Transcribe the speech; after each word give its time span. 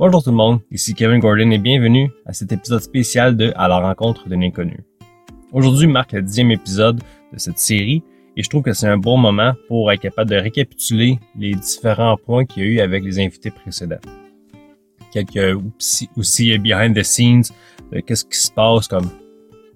Bonjour 0.00 0.24
tout 0.24 0.30
le 0.30 0.36
monde, 0.36 0.60
ici 0.70 0.94
Kevin 0.94 1.18
Gordon 1.18 1.50
et 1.50 1.58
bienvenue 1.58 2.10
à 2.24 2.32
cet 2.32 2.52
épisode 2.52 2.80
spécial 2.80 3.36
de 3.36 3.52
À 3.54 3.68
la 3.68 3.80
rencontre 3.80 4.30
de 4.30 4.34
l'inconnu. 4.34 4.82
Aujourd'hui 5.52 5.86
marque 5.86 6.12
le 6.12 6.22
dixième 6.22 6.50
épisode 6.50 7.02
de 7.34 7.38
cette 7.38 7.58
série 7.58 8.02
et 8.34 8.42
je 8.42 8.48
trouve 8.48 8.62
que 8.62 8.72
c'est 8.72 8.88
un 8.88 8.96
bon 8.96 9.18
moment 9.18 9.52
pour 9.68 9.92
être 9.92 10.00
capable 10.00 10.30
de 10.30 10.36
récapituler 10.36 11.18
les 11.36 11.54
différents 11.54 12.16
points 12.16 12.46
qu'il 12.46 12.62
y 12.62 12.66
a 12.66 12.68
eu 12.70 12.80
avec 12.80 13.04
les 13.04 13.20
invités 13.20 13.50
précédents. 13.50 14.00
Quelques 15.12 15.60
aussi 16.16 16.58
behind 16.58 16.96
the 16.96 17.02
scenes 17.02 17.52
de 17.92 18.00
qu'est-ce 18.00 18.24
qui 18.24 18.38
se 18.38 18.50
passe 18.50 18.88
comme 18.88 19.10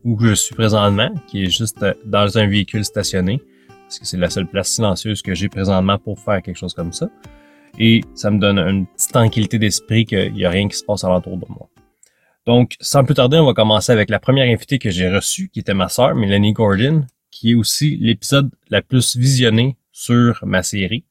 où 0.05 0.19
je 0.19 0.33
suis 0.33 0.55
présentement, 0.55 1.13
qui 1.27 1.45
est 1.45 1.51
juste 1.51 1.85
dans 2.07 2.39
un 2.39 2.47
véhicule 2.47 2.87
stationné, 2.87 3.43
parce 3.69 3.99
que 3.99 4.07
c'est 4.07 4.17
la 4.17 4.31
seule 4.31 4.47
place 4.47 4.71
silencieuse 4.71 5.21
que 5.21 5.35
j'ai 5.35 5.51
présentement 5.51 5.99
pour 5.99 6.19
faire 6.19 6.41
quelque 6.41 6.57
chose 6.57 6.73
comme 6.73 6.95
ça. 6.95 7.11
Et 7.79 8.03
ça 8.15 8.31
me 8.31 8.39
donne 8.39 8.59
une 8.59 8.87
petite 8.87 9.13
tranquillité 9.13 9.59
d'esprit 9.59 10.07
qu'il 10.07 10.33
n'y 10.33 10.45
a 10.45 10.51
rien 10.51 10.69
qui 10.69 10.77
se 10.77 10.85
passe 10.85 11.05
alentour 11.05 11.37
de 11.37 11.47
moi. 11.49 11.69
Donc, 12.47 12.75
sans 12.81 13.05
plus 13.05 13.15
tarder, 13.15 13.39
on 13.39 13.47
va 13.47 13.55
commencer 13.55 13.91
avec 13.91 14.11
la 14.11 14.19
première 14.19 14.47
invitée 14.47 14.79
que 14.79 14.91
j'ai 14.91 15.09
reçue, 15.09 15.49
qui 15.49 15.61
était 15.61 15.75
ma 15.75 15.89
sœur, 15.89 16.15
Melanie 16.15 16.53
Gordon, 16.53 17.07
qui 17.31 17.53
est 17.53 17.55
aussi 17.55 17.97
l'épisode 17.97 18.51
la 18.69 18.83
plus 18.83 19.17
visionné 19.17 19.77
sur 19.93 20.41
ma 20.45 20.63
série. 20.63 21.05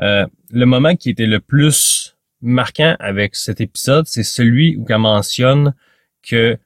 Euh, 0.00 0.26
le 0.50 0.66
moment 0.66 0.94
qui 0.94 1.10
était 1.10 1.26
le 1.26 1.40
plus 1.40 2.16
marquant 2.40 2.96
avec 3.00 3.34
cet 3.34 3.60
épisode, 3.60 4.06
c'est 4.06 4.22
celui 4.22 4.76
où 4.76 4.86
elle 4.88 4.98
mentionne 4.98 5.74
que 6.22 6.56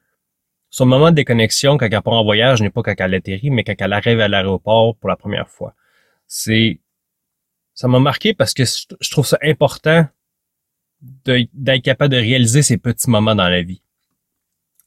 son 0.69 0.87
moment 0.87 1.11
de 1.11 1.17
déconnexion 1.17 1.79
quand 1.79 1.89
elle 1.91 2.03
part 2.03 2.15
en 2.15 2.25
voyage 2.25 2.63
n'est 2.63 2.71
pas 2.71 2.83
quand 2.83 2.95
elle 2.99 3.15
atterrit, 3.15 3.51
mais 3.51 3.65
quand 3.65 3.75
elle 3.79 3.93
arrive 3.93 4.21
à 4.21 4.29
l'aéroport 4.29 4.97
pour 4.97 5.09
la 5.09 5.17
première 5.17 5.49
fois. 5.49 5.75
C'est 6.27 6.81
ça 7.83 7.89
m'a 7.89 7.99
marqué 7.99 8.33
parce 8.33 8.55
que 8.55 8.63
je 8.65 9.11
trouve 9.11 9.27
ça 9.27 9.39
important 9.43 10.07
d'être 11.01 11.83
capable 11.83 12.15
de 12.15 12.17
réaliser 12.17 12.63
ces 12.63 12.79
petits 12.79 13.11
moments 13.11 13.35
dans 13.35 13.49
la 13.49 13.63
vie. 13.63 13.83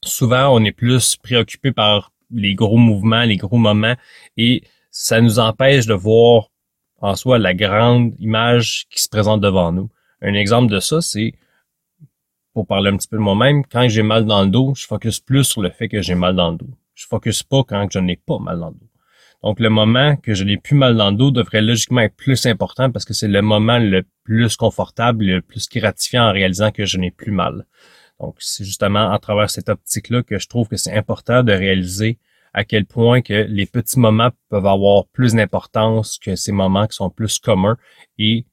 Souvent, 0.02 0.48
on 0.56 0.64
est 0.64 0.72
plus 0.72 1.14
préoccupé 1.18 1.72
par 1.72 2.14
les 2.30 2.54
gros 2.54 2.78
mouvements, 2.78 3.24
les 3.24 3.36
gros 3.36 3.58
moments, 3.58 3.96
et 4.38 4.62
ça 4.90 5.20
nous 5.20 5.38
empêche 5.38 5.84
de 5.84 5.92
voir 5.92 6.48
en 7.02 7.14
soi 7.16 7.38
la 7.38 7.52
grande 7.52 8.14
image 8.18 8.86
qui 8.88 9.02
se 9.02 9.10
présente 9.10 9.42
devant 9.42 9.72
nous. 9.72 9.90
Un 10.22 10.32
exemple 10.32 10.72
de 10.72 10.80
ça, 10.80 11.02
c'est, 11.02 11.34
pour 12.54 12.66
parler 12.66 12.88
un 12.88 12.96
petit 12.96 13.08
peu 13.08 13.18
de 13.18 13.22
moi-même, 13.22 13.62
quand 13.66 13.90
j'ai 13.90 14.02
mal 14.02 14.24
dans 14.24 14.42
le 14.42 14.48
dos, 14.48 14.72
je 14.74 14.86
focus 14.86 15.20
plus 15.20 15.44
sur 15.44 15.60
le 15.60 15.68
fait 15.68 15.90
que 15.90 16.00
j'ai 16.00 16.14
mal 16.14 16.34
dans 16.34 16.52
le 16.52 16.56
dos. 16.56 16.70
Je 16.94 17.06
focus 17.06 17.42
pas 17.42 17.62
quand 17.62 17.88
je 17.92 17.98
n'ai 17.98 18.16
pas 18.16 18.38
mal 18.38 18.58
dans 18.58 18.70
le 18.70 18.76
dos. 18.76 18.85
Donc, 19.42 19.60
le 19.60 19.68
moment 19.68 20.16
que 20.16 20.34
je 20.34 20.44
n'ai 20.44 20.56
plus 20.56 20.76
mal 20.76 20.96
dans 20.96 21.10
le 21.10 21.16
dos 21.16 21.30
devrait 21.30 21.62
logiquement 21.62 22.00
être 22.00 22.16
plus 22.16 22.46
important 22.46 22.90
parce 22.90 23.04
que 23.04 23.14
c'est 23.14 23.28
le 23.28 23.42
moment 23.42 23.78
le 23.78 24.04
plus 24.24 24.56
confortable, 24.56 25.24
le 25.24 25.42
plus 25.42 25.68
gratifiant 25.68 26.28
en 26.28 26.32
réalisant 26.32 26.70
que 26.72 26.84
je 26.84 26.98
n'ai 26.98 27.10
plus 27.10 27.32
mal. 27.32 27.66
Donc, 28.18 28.36
c'est 28.38 28.64
justement 28.64 29.12
à 29.12 29.18
travers 29.18 29.50
cette 29.50 29.68
optique-là 29.68 30.22
que 30.22 30.38
je 30.38 30.48
trouve 30.48 30.68
que 30.68 30.76
c'est 30.76 30.96
important 30.96 31.42
de 31.42 31.52
réaliser 31.52 32.18
à 32.54 32.64
quel 32.64 32.86
point 32.86 33.20
que 33.20 33.44
les 33.48 33.66
petits 33.66 34.00
moments 34.00 34.30
peuvent 34.48 34.66
avoir 34.66 35.06
plus 35.08 35.34
d'importance 35.34 36.18
que 36.18 36.34
ces 36.36 36.52
moments 36.52 36.86
qui 36.86 36.96
sont 36.96 37.10
plus 37.10 37.38
communs. 37.38 37.76
Et 38.18 38.46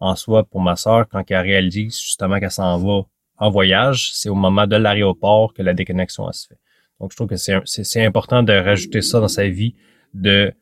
en 0.00 0.16
soi, 0.16 0.44
pour 0.44 0.62
ma 0.62 0.76
sœur, 0.76 1.06
quand 1.08 1.22
elle 1.28 1.42
réalise 1.42 2.00
justement 2.00 2.40
qu'elle 2.40 2.50
s'en 2.50 2.78
va 2.78 3.02
en 3.36 3.50
voyage, 3.50 4.10
c'est 4.14 4.30
au 4.30 4.34
moment 4.34 4.66
de 4.66 4.76
l'aéroport 4.76 5.52
que 5.52 5.62
la 5.62 5.74
déconnexion 5.74 6.32
se 6.32 6.46
fait. 6.48 6.58
Donc, 6.98 7.12
je 7.12 7.16
trouve 7.16 7.28
que 7.28 7.36
c'est 7.36 8.04
important 8.04 8.42
de 8.42 8.52
rajouter 8.52 9.02
ça 9.02 9.20
dans 9.20 9.28
sa 9.28 9.46
vie 9.46 9.74
de, 10.14 10.52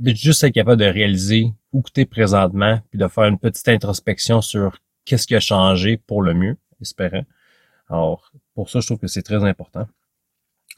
juste 0.00 0.44
être 0.44 0.54
capable 0.54 0.80
de 0.80 0.86
réaliser 0.86 1.52
où 1.72 1.82
tu 1.82 2.00
es 2.00 2.04
présentement, 2.04 2.80
puis 2.90 2.98
de 2.98 3.08
faire 3.08 3.24
une 3.24 3.38
petite 3.38 3.68
introspection 3.68 4.40
sur 4.40 4.78
qu'est-ce 5.04 5.26
qui 5.26 5.34
a 5.34 5.40
changé 5.40 5.96
pour 5.96 6.22
le 6.22 6.34
mieux, 6.34 6.56
espérant. 6.80 7.24
Alors, 7.88 8.32
pour 8.54 8.70
ça, 8.70 8.80
je 8.80 8.86
trouve 8.86 8.98
que 8.98 9.06
c'est 9.06 9.22
très 9.22 9.44
important. 9.44 9.86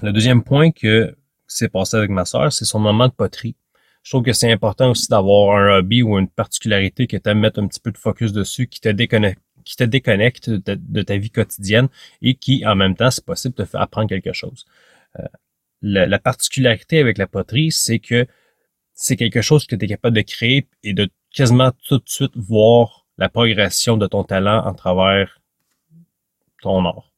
Le 0.02 0.12
deuxième 0.12 0.42
point 0.42 0.70
que 0.70 1.16
s'est 1.46 1.68
passé 1.68 1.96
avec 1.96 2.10
ma 2.10 2.24
sœur, 2.24 2.52
c'est 2.52 2.64
son 2.64 2.78
moment 2.78 3.08
de 3.08 3.12
poterie. 3.12 3.56
Je 4.02 4.11
trouve 4.11 4.22
que 4.22 4.33
c'est 4.33 4.50
important 4.50 4.90
aussi 4.90 5.08
d'avoir 5.08 5.56
un 5.56 5.78
hobby 5.78 6.02
ou 6.02 6.18
une 6.18 6.28
particularité 6.28 7.06
qui 7.06 7.20
t'aime 7.20 7.40
mettre 7.40 7.61
un 7.61 7.66
petit 7.66 7.80
peu 7.80 7.90
de 7.90 7.98
focus 7.98 8.33
dessus, 8.33 8.66
qui 8.66 8.80
te 8.80 8.89
déconnecte 8.89 9.40
qui 9.66 9.77
te 9.77 9.84
déconnecte 9.84 10.48
de 10.48 11.02
ta, 11.02 11.16
vie 11.18 11.30
quotidienne 11.30 11.89
et 12.22 12.36
qui, 12.36 12.64
en 12.64 12.77
même 12.77 12.95
temps, 12.95 13.11
c'est 13.11 13.24
possible, 13.24 13.55
te 13.55 13.64
fait 13.64 13.77
apprendre 13.77 14.08
quelque 14.08 14.33
chose. 14.33 14.64
Euh, 15.18 15.24
la, 15.83 16.19
particularité 16.19 17.01
avec 17.01 17.19
la 17.19 17.27
poterie, 17.27 17.70
c'est 17.70 17.98
que 17.98 18.27
c'est 18.95 19.17
quelque 19.17 19.42
chose 19.42 19.67
que 19.67 19.77
tu 19.77 19.85
es 19.85 19.89
capable 19.89 20.17
de 20.17 20.23
créer 20.23 20.69
et 20.83 20.95
de 20.95 21.09
quasiment 21.33 21.73
tout 21.87 21.98
de 21.98 22.09
suite 22.09 22.37
voir 22.37 23.07
la 23.19 23.29
progression 23.29 23.97
de 23.97 24.07
ton 24.07 24.25
talent 24.25 24.64
en 24.64 24.75
travers 24.75 25.41
ton 26.63 26.85
art. 26.85 27.13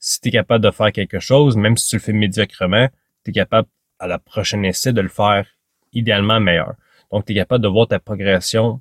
Si 0.00 0.20
tu 0.20 0.28
es 0.28 0.32
capable 0.32 0.64
de 0.64 0.70
faire 0.70 0.92
quelque 0.92 1.20
chose, 1.20 1.56
même 1.56 1.76
si 1.76 1.88
tu 1.88 1.96
le 1.96 2.00
fais 2.00 2.12
médiocrement, 2.12 2.88
tu 3.24 3.30
es 3.30 3.34
capable 3.34 3.68
à 3.98 4.06
la 4.06 4.18
prochaine 4.18 4.64
essai 4.64 4.92
de 4.92 5.00
le 5.00 5.08
faire 5.08 5.46
idéalement 5.92 6.40
meilleur. 6.40 6.74
Donc, 7.12 7.26
tu 7.26 7.32
es 7.32 7.34
capable 7.36 7.62
de 7.62 7.68
voir 7.68 7.86
ta 7.86 8.00
progression 8.00 8.80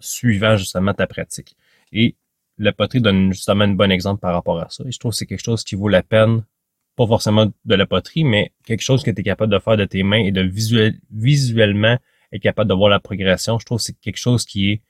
suivant 0.00 0.56
justement 0.56 0.94
ta 0.94 1.06
pratique. 1.06 1.56
Et 1.92 2.16
la 2.58 2.72
poterie 2.72 3.00
donne 3.00 3.32
justement 3.32 3.64
un 3.64 3.74
bon 3.74 3.90
exemple 3.90 4.20
par 4.20 4.32
rapport 4.32 4.58
à 4.60 4.68
ça. 4.70 4.82
Et 4.86 4.92
je 4.92 4.98
trouve 4.98 5.12
que 5.12 5.18
c'est 5.18 5.26
quelque 5.26 5.44
chose 5.44 5.62
qui 5.62 5.74
vaut 5.74 5.88
la 5.88 6.02
peine 6.02 6.42
pas 6.96 7.06
forcément 7.06 7.52
de 7.64 7.74
la 7.74 7.86
poterie, 7.86 8.24
mais 8.24 8.52
quelque 8.64 8.80
chose 8.80 9.02
que 9.02 9.10
tu 9.10 9.20
es 9.20 9.24
capable 9.24 9.52
de 9.52 9.58
faire 9.58 9.76
de 9.76 9.84
tes 9.84 10.02
mains 10.02 10.24
et 10.24 10.32
de 10.32 10.40
visuel, 10.40 10.98
visuellement 11.10 11.98
être 12.32 12.42
capable 12.42 12.68
de 12.70 12.74
voir 12.74 12.90
la 12.90 13.00
progression, 13.00 13.58
je 13.58 13.66
trouve 13.66 13.78
que 13.78 13.84
c'est 13.84 14.00
quelque 14.00 14.18
chose 14.18 14.44
qui 14.44 14.72
est 14.72 14.82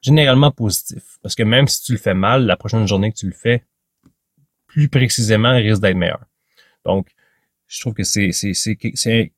généralement 0.00 0.50
positif. 0.50 1.18
Parce 1.22 1.34
que 1.34 1.42
même 1.42 1.68
si 1.68 1.82
tu 1.82 1.92
le 1.92 1.98
fais 1.98 2.14
mal, 2.14 2.46
la 2.46 2.56
prochaine 2.56 2.86
journée 2.86 3.12
que 3.12 3.18
tu 3.18 3.26
le 3.26 3.32
fais, 3.32 3.64
plus 4.66 4.88
précisément, 4.88 5.54
risque 5.54 5.82
d'être 5.82 5.96
meilleur. 5.96 6.24
Donc, 6.84 7.08
je 7.66 7.80
trouve 7.80 7.94
que 7.94 8.02
c'est, 8.02 8.32
c'est, 8.32 8.54
c'est, 8.54 9.32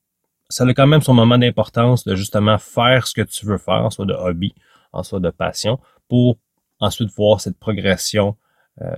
ça 0.49 0.63
a 0.63 0.73
quand 0.73 0.87
même 0.87 1.01
son 1.01 1.13
moment 1.13 1.37
d'importance 1.37 2.03
de 2.05 2.15
justement 2.15 2.57
faire 2.57 3.07
ce 3.07 3.13
que 3.13 3.21
tu 3.21 3.45
veux 3.45 3.57
faire, 3.57 3.85
en 3.85 3.89
soit 3.89 4.05
de 4.05 4.13
hobby, 4.13 4.55
en 4.93 5.03
soit 5.03 5.19
de 5.19 5.29
passion, 5.29 5.79
pour 6.07 6.37
ensuite 6.79 7.09
voir 7.15 7.41
cette 7.41 7.57
progression 7.57 8.37
euh, 8.81 8.95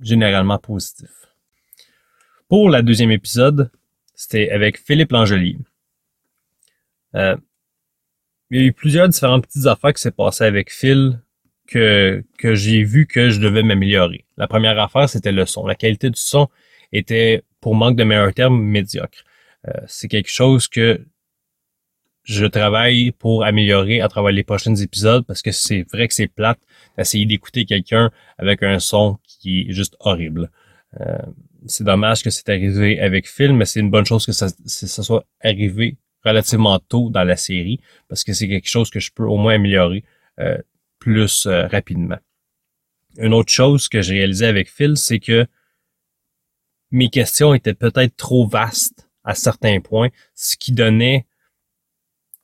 généralement 0.00 0.58
positif. 0.58 1.10
Pour 2.48 2.70
la 2.70 2.82
deuxième 2.82 3.10
épisode, 3.10 3.70
c'était 4.14 4.50
avec 4.50 4.78
Philippe 4.78 5.12
Langelier. 5.12 5.58
Euh, 7.14 7.36
il 8.50 8.60
y 8.60 8.64
a 8.64 8.66
eu 8.66 8.72
plusieurs 8.72 9.08
différentes 9.08 9.46
petites 9.46 9.66
affaires 9.66 9.92
qui 9.92 10.00
s'est 10.00 10.10
passées 10.10 10.44
avec 10.44 10.72
Phil 10.72 11.20
que, 11.66 12.24
que 12.38 12.54
j'ai 12.54 12.82
vu 12.82 13.06
que 13.06 13.28
je 13.28 13.40
devais 13.40 13.62
m'améliorer. 13.62 14.24
La 14.38 14.48
première 14.48 14.78
affaire, 14.80 15.08
c'était 15.08 15.32
le 15.32 15.44
son. 15.44 15.66
La 15.66 15.74
qualité 15.74 16.08
du 16.08 16.20
son 16.20 16.48
était, 16.92 17.42
pour 17.60 17.74
manque 17.74 17.96
de 17.96 18.04
meilleurs 18.04 18.32
termes, 18.32 18.60
médiocre. 18.60 19.24
Euh, 19.68 19.72
c'est 19.86 20.08
quelque 20.08 20.30
chose 20.30 20.68
que 20.68 21.04
je 22.22 22.46
travaille 22.46 23.12
pour 23.12 23.44
améliorer 23.44 24.00
à 24.00 24.08
travers 24.08 24.32
les 24.32 24.44
prochains 24.44 24.74
épisodes 24.74 25.24
parce 25.26 25.42
que 25.42 25.50
c'est 25.50 25.86
vrai 25.90 26.08
que 26.08 26.14
c'est 26.14 26.28
plate 26.28 26.58
d'essayer 26.96 27.24
d'écouter 27.24 27.64
quelqu'un 27.64 28.10
avec 28.36 28.62
un 28.62 28.78
son 28.78 29.18
qui 29.38 29.62
est 29.62 29.72
juste 29.72 29.96
horrible. 30.00 30.50
Euh, 31.00 31.18
c'est 31.66 31.84
dommage 31.84 32.22
que 32.22 32.30
c'est 32.30 32.48
arrivé 32.48 33.00
avec 33.00 33.28
Phil, 33.28 33.52
mais 33.52 33.64
c'est 33.64 33.80
une 33.80 33.90
bonne 33.90 34.06
chose 34.06 34.24
que 34.24 34.32
ça, 34.32 34.48
soit 34.66 35.24
arrivé 35.42 35.96
relativement 36.24 36.78
tôt 36.78 37.10
dans 37.10 37.24
la 37.24 37.36
série 37.36 37.80
parce 38.08 38.24
que 38.24 38.32
c'est 38.32 38.48
quelque 38.48 38.68
chose 38.68 38.90
que 38.90 39.00
je 39.00 39.10
peux 39.12 39.24
au 39.24 39.36
moins 39.36 39.54
améliorer 39.54 40.04
euh, 40.40 40.58
plus 40.98 41.46
euh, 41.46 41.66
rapidement. 41.66 42.18
Une 43.16 43.34
autre 43.34 43.52
chose 43.52 43.88
que 43.88 44.02
j'ai 44.02 44.14
réalisé 44.14 44.46
avec 44.46 44.70
Phil, 44.70 44.96
c'est 44.96 45.18
que 45.18 45.46
mes 46.90 47.10
questions 47.10 47.54
étaient 47.54 47.74
peut-être 47.74 48.16
trop 48.16 48.46
vastes 48.46 49.08
à 49.24 49.34
certains 49.34 49.80
points, 49.80 50.08
ce 50.34 50.56
qui 50.56 50.72
donnait 50.72 51.26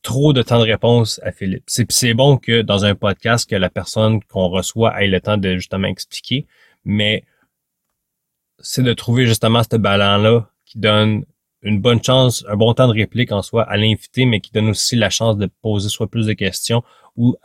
trop 0.02 0.32
de 0.32 0.42
temps 0.42 0.58
de 0.58 0.64
réponse 0.64 1.18
à 1.24 1.32
Philippe. 1.32 1.64
C'est 1.66 2.14
bon 2.14 2.36
que 2.36 2.60
dans 2.60 2.84
un 2.84 2.94
podcast, 2.94 3.48
que 3.48 3.56
la 3.56 3.70
personne 3.70 4.22
qu'on 4.24 4.48
reçoit 4.48 5.02
ait 5.02 5.08
le 5.08 5.20
temps 5.20 5.38
de 5.38 5.54
justement 5.54 5.88
expliquer, 5.88 6.46
mais 6.84 7.24
c'est 8.58 8.82
de 8.82 8.92
trouver 8.92 9.26
justement 9.26 9.62
ce 9.62 9.76
ballon-là 9.76 10.50
qui 10.64 10.78
donne 10.78 11.24
une 11.62 11.80
bonne 11.80 12.02
chance, 12.02 12.44
un 12.48 12.56
bon 12.56 12.74
temps 12.74 12.88
de 12.88 12.92
réplique 12.92 13.32
en 13.32 13.42
soi 13.42 13.62
à 13.62 13.76
l'invité, 13.76 14.26
mais 14.26 14.40
qui 14.40 14.52
donne 14.52 14.68
aussi 14.68 14.96
la 14.96 15.10
chance 15.10 15.36
de 15.38 15.46
poser 15.62 15.88
soit 15.88 16.10
plus 16.10 16.26
de 16.26 16.34
questions 16.34 16.82
ou, 17.16 17.36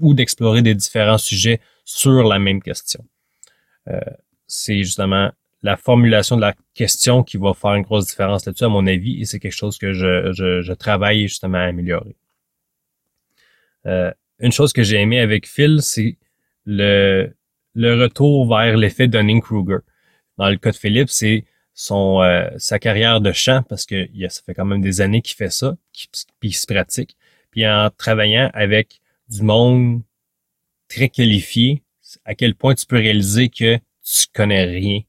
ou 0.00 0.14
d'explorer 0.14 0.62
des 0.62 0.74
différents 0.74 1.18
sujets 1.18 1.60
sur 1.84 2.24
la 2.24 2.38
même 2.38 2.62
question. 2.62 3.04
Euh, 3.88 4.00
c'est 4.46 4.78
justement 4.78 5.30
la 5.62 5.76
formulation 5.76 6.36
de 6.36 6.42
la 6.42 6.54
question 6.74 7.22
qui 7.22 7.36
va 7.36 7.54
faire 7.54 7.74
une 7.74 7.82
grosse 7.82 8.06
différence 8.06 8.44
là-dessus, 8.46 8.64
à 8.64 8.68
mon 8.68 8.86
avis, 8.86 9.20
et 9.20 9.24
c'est 9.24 9.40
quelque 9.40 9.52
chose 9.52 9.78
que 9.78 9.92
je, 9.92 10.32
je, 10.32 10.60
je, 10.62 10.72
travaille 10.72 11.22
justement 11.22 11.58
à 11.58 11.62
améliorer. 11.62 12.16
Euh, 13.86 14.12
une 14.38 14.52
chose 14.52 14.72
que 14.72 14.82
j'ai 14.82 15.00
aimé 15.00 15.18
avec 15.18 15.48
Phil, 15.48 15.80
c'est 15.82 16.16
le, 16.64 17.32
le 17.74 18.00
retour 18.02 18.48
vers 18.48 18.76
l'effet 18.76 19.08
Dunning-Kruger. 19.08 19.78
Dans 20.36 20.48
le 20.48 20.56
cas 20.56 20.70
de 20.70 20.76
Philippe, 20.76 21.10
c'est 21.10 21.44
euh, 21.90 22.50
sa 22.56 22.78
carrière 22.78 23.20
de 23.20 23.32
chant, 23.32 23.62
parce 23.68 23.86
que 23.86 24.08
ça 24.28 24.42
fait 24.44 24.54
quand 24.54 24.64
même 24.64 24.80
des 24.80 25.00
années 25.00 25.22
qu'il 25.22 25.36
fait 25.36 25.50
ça, 25.50 25.76
puis 26.40 26.52
se 26.52 26.66
pratique. 26.66 27.16
Puis 27.50 27.66
en 27.66 27.90
travaillant 27.96 28.50
avec 28.52 29.00
du 29.28 29.42
monde 29.42 30.02
très 30.88 31.08
qualifié, 31.08 31.82
à 32.24 32.34
quel 32.34 32.54
point 32.54 32.74
tu 32.74 32.86
peux 32.86 32.96
réaliser 32.96 33.48
que 33.48 33.76
tu 33.76 34.26
connais 34.32 34.64
rien. 34.64 35.00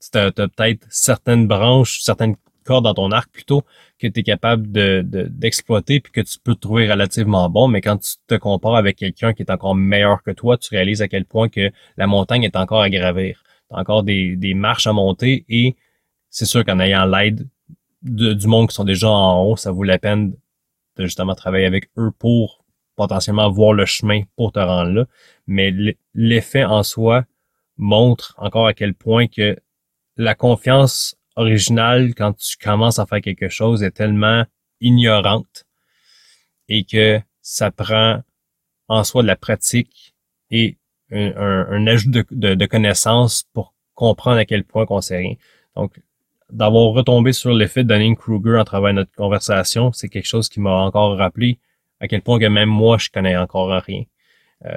Tu 0.00 0.18
as, 0.18 0.32
peut-être 0.32 0.86
certaines 0.90 1.46
branches, 1.46 2.00
certaines 2.02 2.36
cordes 2.64 2.84
dans 2.84 2.94
ton 2.94 3.10
arc 3.10 3.30
plutôt 3.30 3.64
que 3.98 4.06
tu 4.06 4.20
es 4.20 4.22
capable 4.22 4.70
de, 4.70 5.02
d'exploiter 5.04 6.00
que 6.00 6.20
tu 6.20 6.38
peux 6.38 6.54
trouver 6.54 6.90
relativement 6.90 7.48
bon, 7.50 7.68
mais 7.68 7.80
quand 7.80 7.98
tu 7.98 8.14
te 8.26 8.34
compares 8.34 8.76
avec 8.76 8.96
quelqu'un 8.96 9.32
qui 9.32 9.42
est 9.42 9.50
encore 9.50 9.74
meilleur 9.74 10.22
que 10.22 10.30
toi, 10.30 10.56
tu 10.56 10.68
réalises 10.74 11.02
à 11.02 11.08
quel 11.08 11.24
point 11.24 11.48
que 11.48 11.70
la 11.96 12.06
montagne 12.06 12.44
est 12.44 12.56
encore 12.56 12.82
à 12.82 12.90
gravir. 12.90 13.42
Tu 13.70 13.76
as 13.76 13.80
encore 13.80 14.02
des, 14.02 14.36
des 14.36 14.54
marches 14.54 14.86
à 14.86 14.92
monter 14.92 15.44
et 15.48 15.76
c'est 16.30 16.46
sûr 16.46 16.64
qu'en 16.64 16.80
ayant 16.80 17.04
l'aide 17.04 17.48
du 18.02 18.46
monde 18.46 18.68
qui 18.68 18.74
sont 18.74 18.84
déjà 18.84 19.10
en 19.10 19.42
haut, 19.42 19.56
ça 19.56 19.72
vaut 19.72 19.82
la 19.82 19.98
peine 19.98 20.34
de 20.96 21.04
justement 21.04 21.34
travailler 21.34 21.66
avec 21.66 21.90
eux 21.98 22.10
pour 22.18 22.64
potentiellement 22.96 23.50
voir 23.50 23.72
le 23.72 23.86
chemin 23.86 24.22
pour 24.36 24.52
te 24.52 24.58
rendre 24.58 24.90
là. 24.90 25.04
Mais 25.46 25.72
l'effet 26.14 26.64
en 26.64 26.82
soi 26.82 27.24
montre 27.76 28.34
encore 28.38 28.66
à 28.66 28.74
quel 28.74 28.94
point 28.94 29.26
que 29.28 29.56
la 30.16 30.34
confiance 30.34 31.16
originale 31.38 32.14
quand 32.14 32.34
tu 32.34 32.56
commences 32.56 32.98
à 32.98 33.06
faire 33.06 33.20
quelque 33.20 33.48
chose 33.48 33.82
est 33.82 33.92
tellement 33.92 34.44
ignorante 34.80 35.64
et 36.68 36.84
que 36.84 37.20
ça 37.40 37.70
prend 37.70 38.20
en 38.88 39.04
soi 39.04 39.22
de 39.22 39.28
la 39.28 39.36
pratique 39.36 40.14
et 40.50 40.76
un, 41.10 41.86
ajout 41.86 42.10
de, 42.10 42.66
connaissances 42.66 43.44
pour 43.54 43.74
comprendre 43.94 44.38
à 44.38 44.44
quel 44.44 44.64
point 44.64 44.84
qu'on 44.84 45.00
sait 45.00 45.16
rien. 45.16 45.34
Donc, 45.74 46.00
d'avoir 46.50 46.92
retombé 46.92 47.32
sur 47.32 47.52
l'effet 47.52 47.84
de 47.84 47.88
Dunning-Kruger 47.88 48.58
en 48.58 48.64
travers 48.64 48.92
notre 48.92 49.12
conversation, 49.12 49.92
c'est 49.92 50.08
quelque 50.08 50.26
chose 50.26 50.48
qui 50.48 50.60
m'a 50.60 50.74
encore 50.74 51.16
rappelé 51.16 51.58
à 52.00 52.08
quel 52.08 52.22
point 52.22 52.38
que 52.38 52.46
même 52.46 52.68
moi, 52.68 52.98
je 52.98 53.10
connais 53.10 53.36
encore 53.36 53.70
rien. 53.82 54.04
Euh, 54.64 54.76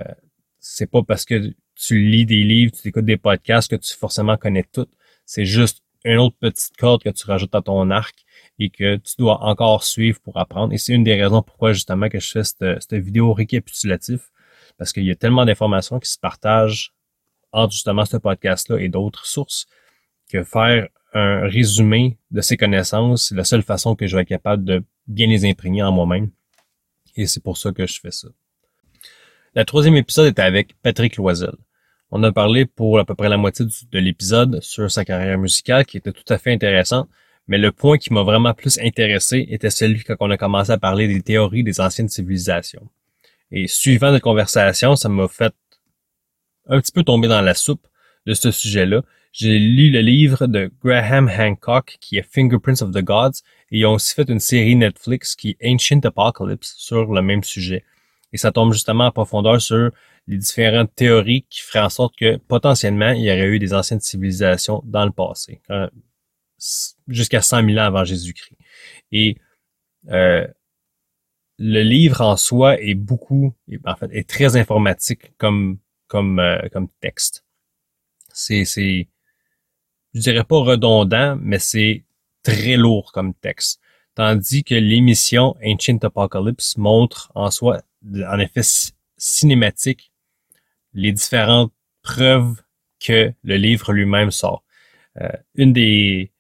c'est 0.60 0.90
pas 0.90 1.04
parce 1.04 1.26
que 1.26 1.54
tu 1.76 2.00
lis 2.00 2.26
des 2.26 2.44
livres, 2.44 2.72
tu 2.72 2.88
écoutes 2.88 3.06
des 3.06 3.18
podcasts 3.18 3.70
que 3.70 3.76
tu 3.76 3.94
forcément 3.96 4.38
connais 4.38 4.64
tout. 4.64 4.88
C'est 5.26 5.46
juste 5.46 5.82
une 6.04 6.18
autre 6.18 6.36
petite 6.40 6.76
corde 6.78 7.04
que 7.04 7.10
tu 7.10 7.26
rajoutes 7.26 7.54
à 7.56 7.62
ton 7.62 7.90
arc 7.92 8.26
et 8.60 8.70
que 8.70 8.98
tu 8.98 9.16
dois 9.18 9.44
encore 9.44 9.84
suivre 9.84 10.20
pour 10.20 10.38
apprendre. 10.38 10.74
Et 10.74 10.78
c'est 10.78 10.94
une 10.94 11.04
des 11.04 11.22
raisons 11.22 11.42
pourquoi 11.42 11.74
justement 11.74 12.10
que 12.10 12.20
je 12.20 12.32
fais 12.32 12.44
cette, 12.44 12.94
vidéo 12.94 13.34
récapitulative. 13.34 14.22
Parce 14.78 14.94
qu'il 14.94 15.04
y 15.04 15.12
a 15.12 15.16
tellement 15.16 15.46
d'informations 15.46 16.00
qui 16.00 16.10
se 16.10 16.18
partagent 16.18 16.94
entre 17.52 17.74
justement 17.74 18.06
ce 18.06 18.18
podcast-là 18.18 18.80
et 18.80 18.90
d'autres 18.90 19.26
sources 19.26 19.68
que 20.32 20.44
faire 20.44 20.88
un 21.14 21.42
résumé 21.42 22.18
de 22.32 22.42
ces 22.42 22.56
connaissances, 22.56 23.28
c'est 23.28 23.36
la 23.36 23.44
seule 23.44 23.64
façon 23.64 23.96
que 23.96 24.08
je 24.08 24.16
vais 24.16 24.22
être 24.22 24.30
capable 24.30 24.64
de 24.64 24.84
bien 25.08 25.28
les 25.28 25.46
imprégner 25.46 25.84
en 25.84 25.92
moi-même. 25.92 26.32
Et 27.18 27.28
c'est 27.28 27.44
pour 27.44 27.58
ça 27.58 27.72
que 27.72 27.86
je 27.86 28.00
fais 28.00 28.12
ça. 28.12 28.30
Le 29.54 29.66
troisième 29.66 29.98
épisode 29.98 30.28
était 30.28 30.42
avec 30.42 30.76
Patrick 30.82 31.18
Loisel. 31.18 31.56
On 32.12 32.22
a 32.24 32.32
parlé 32.32 32.66
pour 32.66 33.00
à 33.00 33.06
peu 33.06 33.16
près 33.16 33.30
la 33.30 33.38
moitié 33.38 33.66
de 33.66 34.00
l'épisode 34.00 34.62
sur 34.62 34.92
sa 34.92 35.06
carrière 35.06 35.38
musicale 35.38 35.86
qui 35.86 35.98
était 35.98 36.12
tout 36.12 36.32
à 36.34 36.38
fait 36.38 36.52
intéressante, 36.52 37.10
mais 37.48 37.58
le 37.58 37.72
point 37.72 37.98
qui 37.98 38.14
m'a 38.14 38.24
vraiment 38.24 38.54
plus 38.54 38.80
intéressé 38.80 39.46
était 39.50 39.70
celui 39.70 40.04
quand 40.04 40.16
on 40.20 40.30
a 40.30 40.38
commencé 40.38 40.72
à 40.72 40.78
parler 40.78 41.08
des 41.08 41.22
théories 41.22 41.64
des 41.64 41.80
anciennes 41.80 42.10
civilisations. 42.10 42.88
Et 43.52 43.68
suivant 43.68 44.12
notre 44.12 44.24
conversation, 44.24 44.96
ça 44.96 45.10
m'a 45.10 45.28
fait 45.28 45.54
un 46.68 46.80
petit 46.80 46.92
peu 46.92 47.04
tomber 47.04 47.28
dans 47.28 47.42
la 47.42 47.54
soupe 47.54 47.88
de 48.26 48.34
ce 48.34 48.52
sujet-là 48.52 49.02
j'ai 49.34 49.60
lu 49.60 49.92
le 49.92 50.02
livre 50.02 50.46
de 50.46 50.70
Graham 50.84 51.30
Hancock 51.30 51.98
qui 52.02 52.18
est 52.18 52.22
Fingerprints 52.22 52.82
of 52.82 52.92
the 52.92 53.02
Gods 53.02 53.40
et 53.72 53.80
ils 53.80 53.86
ont 53.86 53.94
aussi 53.94 54.14
fait 54.14 54.30
une 54.30 54.42
série 54.42 54.76
Netflix 54.76 55.36
qui 55.36 55.56
est 55.58 55.74
Ancient 55.74 56.02
Apocalypse 56.04 56.74
sur 56.78 57.14
le 57.14 57.22
même 57.22 57.44
sujet. 57.44 57.86
Et 58.34 58.38
ça 58.38 58.52
tombe 58.52 58.74
justement 58.74 59.06
en 59.06 59.12
profondeur 59.12 59.62
sur 59.62 59.92
les 60.28 60.38
différentes 60.38 60.94
théories 60.96 61.46
qui 61.50 61.62
feraient 61.62 61.84
en 61.84 61.90
sorte 61.90 62.16
que 62.18 62.38
potentiellement 62.38 63.12
il 63.12 63.24
y 63.24 63.32
aurait 63.32 63.48
eu 63.48 63.60
des 63.60 63.74
anciennes 63.74 64.00
civilisations 64.00 64.82
dans 64.86 65.06
le 65.06 65.12
passé, 65.12 65.62
jusqu'à 67.08 67.42
100 67.42 67.66
000 67.66 67.78
ans 67.80 67.88
avant 67.88 68.06
Jésus-Christ. 68.06 68.58
Et 69.12 69.38
euh, 70.10 70.48
le 71.58 71.82
livre 71.82 72.22
en 72.22 72.38
soi 72.38 72.80
est 72.82 72.96
beaucoup, 72.96 73.54
en 73.86 73.96
fait, 73.96 74.10
est 74.12 74.28
très 74.28 74.56
informatique 74.58 75.38
comme 75.38 75.80
comme 76.08 76.40
euh, 76.40 76.68
comme 76.72 76.88
texte. 77.00 77.46
C'est 78.34 78.66
c'est 78.66 79.08
je 80.14 80.20
dirais 80.20 80.44
pas 80.44 80.58
redondant, 80.58 81.38
mais 81.40 81.60
c'est 81.60 82.04
très 82.44 82.76
lourd 82.76 83.12
comme 83.12 83.34
texte. 83.34 83.80
Tandis 84.16 84.64
que 84.64 84.76
l'émission 84.76 85.56
Ancient 85.64 86.00
Apocalypse 86.02 86.78
montre 86.78 87.32
en 87.34 87.50
soi, 87.50 87.82
en 88.06 88.40
effet 88.40 88.62
cinématique, 89.18 90.11
les 90.94 91.12
différentes 91.12 91.72
preuves 92.04 92.62
que 93.00 93.34
le 93.44 93.56
livre 93.56 93.94
lui-même 93.94 94.32
sort. 94.32 94.64
Euh, 95.20 95.30
une 95.56 95.74
des 95.74 96.32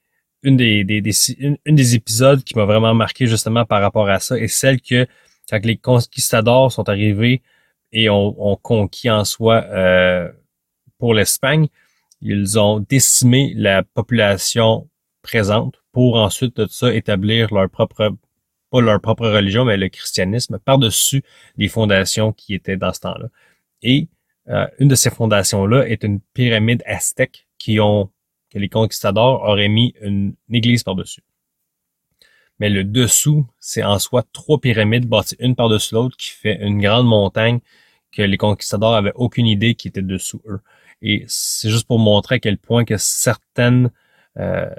une 0.44 0.58
des, 0.58 0.84
des, 0.84 1.12
une, 1.38 1.58
des 1.66 1.96
épisodes 1.96 2.44
qui 2.44 2.56
m'a 2.58 2.66
vraiment 2.66 2.96
marqué 2.96 3.28
justement 3.28 3.64
par 3.64 3.82
rapport 3.82 4.10
à 4.10 4.20
ça 4.20 4.40
est 4.40 4.48
celle 4.48 4.82
que 4.82 5.06
quand 5.50 5.64
les 5.64 5.78
conquistadors 5.78 6.72
sont 6.72 6.90
arrivés 6.90 7.44
et 7.92 8.10
ont, 8.10 8.56
conquis 8.62 9.10
en 9.10 9.24
soi 9.24 9.64
euh, 9.66 10.32
pour 10.98 11.14
l'Espagne, 11.14 11.68
ils 12.22 12.58
ont 12.58 12.80
décimé 12.80 13.54
la 13.56 13.84
population 13.84 14.90
présente 15.22 15.76
pour 15.92 16.16
ensuite 16.16 16.58
de 16.58 16.66
ça 16.68 16.94
établir 16.94 17.54
leur 17.54 17.70
propre 17.70 18.16
pas 18.72 18.82
leur 18.82 19.02
propre 19.02 19.28
religion, 19.28 19.66
mais 19.66 19.76
le 19.76 19.90
christianisme 19.90 20.58
par-dessus 20.58 21.24
les 21.58 21.68
fondations 21.68 22.32
qui 22.32 22.54
étaient 22.54 22.78
dans 22.78 22.94
ce 22.94 23.02
temps-là. 23.02 23.28
Et 23.82 24.08
euh, 24.50 24.68
une 24.80 24.88
de 24.88 24.96
ces 24.96 25.10
fondations-là 25.10 25.88
est 25.88 26.04
une 26.04 26.20
pyramide 26.34 26.84
aztèque 26.86 27.48
qui 27.58 27.80
ont 27.80 28.10
que 28.52 28.60
les 28.60 28.70
conquistadors 28.70 29.44
auraient 29.44 29.70
mis 29.70 29.94
une, 30.02 30.36
église 30.52 30.84
par-dessus. 30.84 31.24
Mais 32.60 32.70
le 32.70 32.84
dessous, 32.84 33.48
c'est 33.60 33.84
en 33.84 33.98
soi 33.98 34.24
trois 34.34 34.60
pyramides 34.60 35.08
bâties 35.08 35.38
une 35.40 35.56
par-dessus 35.56 35.96
l'autre 35.96 36.18
qui 36.18 36.32
fait 36.32 36.62
une 36.62 36.82
grande 36.82 37.08
montagne 37.08 37.60
que 38.12 38.22
les 38.22 38.38
conquistadors 38.38 38.94
avaient 38.94 39.14
aucune 39.16 39.48
idée 39.48 39.74
qui 39.74 39.88
était 39.88 40.02
dessous 40.02 40.42
eux. 40.48 40.60
Et 41.02 41.24
c'est 41.28 41.70
juste 41.70 41.88
pour 41.88 41.98
montrer 41.98 42.36
à 42.36 42.40
quel 42.40 42.58
point 42.58 42.84
que 42.84 42.98
certaines 42.98 43.90
euh, 44.38 44.70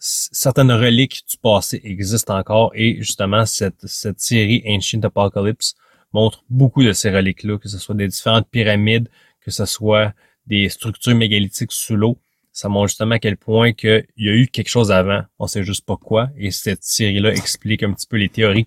certaines 0.00 0.72
reliques 0.72 1.24
du 1.28 1.36
passé 1.36 1.80
existent 1.84 2.38
encore 2.38 2.72
et 2.74 2.96
justement 3.02 3.44
cette, 3.44 3.86
cette 3.86 4.18
série 4.18 4.62
Ancient 4.66 5.02
Apocalypse 5.02 5.74
montre 6.12 6.44
beaucoup 6.48 6.82
de 6.82 6.92
ces 6.92 7.10
reliques-là, 7.10 7.58
que 7.58 7.68
ce 7.68 7.78
soit 7.78 7.94
des 7.94 8.08
différentes 8.08 8.48
pyramides, 8.50 9.08
que 9.40 9.50
ce 9.50 9.64
soit 9.64 10.12
des 10.46 10.68
structures 10.68 11.14
mégalithiques 11.14 11.72
sous 11.72 11.96
l'eau. 11.96 12.18
Ça 12.52 12.68
montre 12.68 12.88
justement 12.88 13.14
à 13.14 13.18
quel 13.18 13.36
point 13.36 13.72
qu'il 13.72 14.06
y 14.16 14.28
a 14.28 14.32
eu 14.32 14.48
quelque 14.48 14.68
chose 14.68 14.90
avant, 14.90 15.22
on 15.38 15.46
sait 15.46 15.62
juste 15.62 15.86
pas 15.86 15.96
quoi, 15.96 16.30
et 16.36 16.50
cette 16.50 16.82
série-là 16.82 17.30
explique 17.32 17.82
un 17.82 17.92
petit 17.92 18.06
peu 18.06 18.16
les 18.16 18.28
théories 18.28 18.66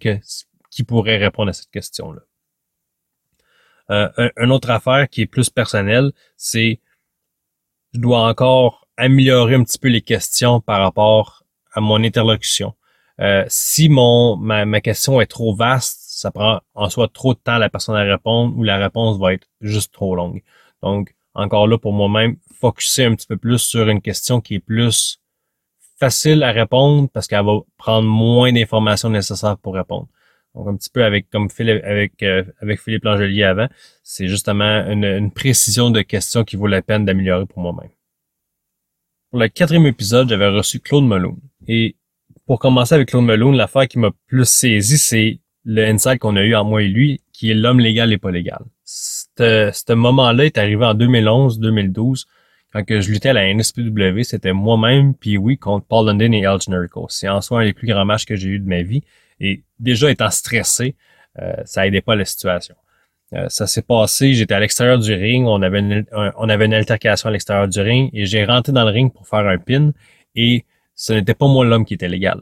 qui 0.70 0.84
pourraient 0.84 1.18
répondre 1.18 1.50
à 1.50 1.53
cette 1.53 1.70
question-là. 1.70 2.22
Euh, 3.91 4.29
une 4.38 4.51
autre 4.51 4.70
affaire 4.70 5.10
qui 5.10 5.22
est 5.22 5.25
plus 5.25 5.50
personnelle, 5.50 6.12
c'est 6.38 6.79
je 7.94 8.00
dois 8.00 8.27
encore 8.27 8.88
améliorer 8.98 9.56
un 9.56 9.63
petit 9.63 9.77
peu 9.77 9.89
les 9.89 10.01
questions 10.01 10.62
par 10.62 10.79
rapport 10.79 11.44
à 11.74 11.82
mon 11.82 12.03
interlocution. 12.03 12.74
Euh, 13.20 13.46
si 13.48 13.89
mon 13.89 14.38
ma, 14.38 14.65
ma, 14.65 14.82
question 14.82 15.22
est 15.22 15.27
trop 15.27 15.53
vaste, 15.53 16.02
ça 16.24 16.32
prend 16.32 16.62
en 16.74 16.89
soi 16.89 17.08
trop 17.08 17.34
de 17.34 17.39
temps 17.39 17.53
à 17.53 17.60
la 17.60 17.70
personne 17.70 17.96
à 17.96 18.03
répondre 18.03 18.58
ou 18.58 18.63
la 18.63 18.77
réponse 18.77 19.20
va 19.20 19.34
être 19.34 19.48
juste 19.62 19.94
trop 19.94 20.15
longue. 20.15 20.42
Donc, 20.82 21.15
encore 21.34 21.68
là, 21.68 21.77
pour 21.77 21.94
moi-même, 21.94 22.38
focuser 22.60 23.06
un 23.06 23.15
petit 23.15 23.27
peu 23.27 23.38
plus 23.38 23.60
sur 23.60 23.89
une 23.89 24.01
question 24.01 24.39
qui 24.39 24.56
est 24.56 24.60
plus 24.60 25.20
facile 26.00 26.44
à 26.44 26.51
répondre 26.51 27.10
parce 27.13 27.27
qu'elle 27.27 27.46
va 27.46 27.60
prendre 27.77 28.08
moins 28.08 28.51
d'informations 28.53 29.10
nécessaires 29.10 29.58
pour 29.58 29.74
répondre. 29.75 30.08
Donc 30.56 30.68
un 30.68 30.75
petit 30.75 30.89
peu 30.89 31.03
avec 31.03 31.30
comme 31.30 31.50
Philippe, 31.50 31.84
avec 31.84 32.22
euh, 32.24 32.44
avec 32.62 32.80
Philippe 32.80 33.03
Langelier 33.03 33.44
avant, 33.44 33.68
c'est 34.03 34.27
justement 34.27 34.86
une, 34.88 35.32
précision 35.32 35.89
de 35.89 36.01
questions 36.01 36.44
qui 36.44 36.56
vaut 36.56 36.68
la 36.68 36.82
peine 36.82 37.06
d'améliorer 37.06 37.48
pour 37.48 37.60
moi-même. 37.60 37.89
Pour 39.32 39.39
le 39.39 39.48
quatrième 39.48 39.88
épisode, 39.88 40.30
j'avais 40.30 40.48
reçu 40.50 40.80
Claude 40.80 41.06
Malone. 41.06 41.39
Et 41.68 41.96
pour 42.46 42.60
commencer 42.60 42.94
avec 42.94 43.10
Claude 43.10 43.24
Malone, 43.24 43.56
l'affaire 43.56 43.88
qui 43.88 43.98
m'a 43.98 44.12
plus 44.27 44.46
saisi, 44.46 44.98
c'est 44.98 45.39
le 45.65 45.86
insight 45.86 46.20
qu'on 46.20 46.36
a 46.36 46.43
eu 46.43 46.55
en 46.55 46.65
moi 46.65 46.84
et 46.84 46.88
lui, 46.88 47.22
qui 47.32 47.51
est 47.51 47.53
l'homme 47.53 47.79
légal 47.79 48.12
et 48.12 48.17
pas 48.17 48.32
légal. 48.32 48.62
Ce 48.86 49.93
moment-là 49.93 50.46
est 50.46 50.58
arrivé 50.58 50.86
en 50.86 50.93
2011-2012, 50.93 52.25
quand 52.74 52.84
que 52.84 53.01
je 53.01 53.12
luttais 53.12 53.29
à 53.29 53.34
la 53.34 53.53
NSPW, 53.53 54.24
c'était 54.24 54.51
moi-même, 54.51 55.13
puis 55.13 55.38
oui, 55.38 55.58
contre 55.58 55.86
Paul 55.86 56.08
London 56.08 56.32
et 56.32 56.46
Al 56.46 56.60
Generico. 56.60 57.05
C'est 57.10 57.29
en 57.29 57.39
soi 57.39 57.62
un 57.62 57.65
des 57.65 57.74
plus 57.74 57.88
grands 57.88 58.03
matchs 58.03 58.25
que 58.25 58.36
j'ai 58.36 58.50
eu 58.50 58.60
de 58.60 58.67
ma 58.67 58.82
vie. 58.82 59.03
Et 59.39 59.63
déjà 59.79 60.10
étant 60.10 60.32
stressé, 60.32 60.96
euh, 61.39 61.53
ça 61.65 61.86
aidait 61.86 62.01
pas 62.01 62.15
la 62.15 62.25
situation. 62.25 62.75
Euh, 63.34 63.48
ça 63.50 63.67
s'est 63.67 63.84
passé, 63.84 64.34
j'étais 64.34 64.53
à 64.53 64.60
l'extérieur 64.60 64.98
du 65.00 65.13
ring, 65.13 65.46
on 65.48 65.62
avait 65.62 65.79
une, 65.79 66.05
on 66.12 66.50
avait 66.50 66.65
une 66.65 66.74
altercation 66.74 67.29
à 67.29 67.32
l'extérieur 67.32 67.67
du 67.67 67.79
ring 67.79 68.10
et 68.13 68.25
j'ai 68.25 68.46
rentré 68.46 68.72
dans 68.72 68.84
le 68.84 68.91
ring 68.91 69.12
pour 69.12 69.27
faire 69.27 69.48
un 69.48 69.58
pin 69.58 69.91
et 70.36 70.65
ce 70.93 71.13
n'était 71.13 71.34
pas 71.34 71.48
moi 71.48 71.65
l'homme 71.65 71.86
qui 71.86 71.96
était 71.96 72.10
légal. 72.10 72.41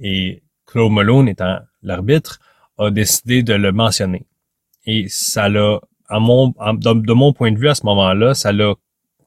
Et 0.00 0.42
Claude 0.66 0.92
Malone, 0.92 1.28
étant 1.28 1.58
l'arbitre, 1.82 2.40
a 2.78 2.90
décidé 2.90 3.42
de 3.42 3.54
le 3.54 3.72
mentionner. 3.72 4.26
Et 4.86 5.06
ça 5.08 5.48
l'a 5.48 5.80
à 6.08 6.20
mon, 6.20 6.48
de, 6.48 7.12
mon 7.12 7.32
point 7.32 7.52
de 7.52 7.58
vue, 7.58 7.68
à 7.68 7.74
ce 7.74 7.84
moment-là, 7.84 8.34
ça 8.34 8.52
l'a 8.52 8.74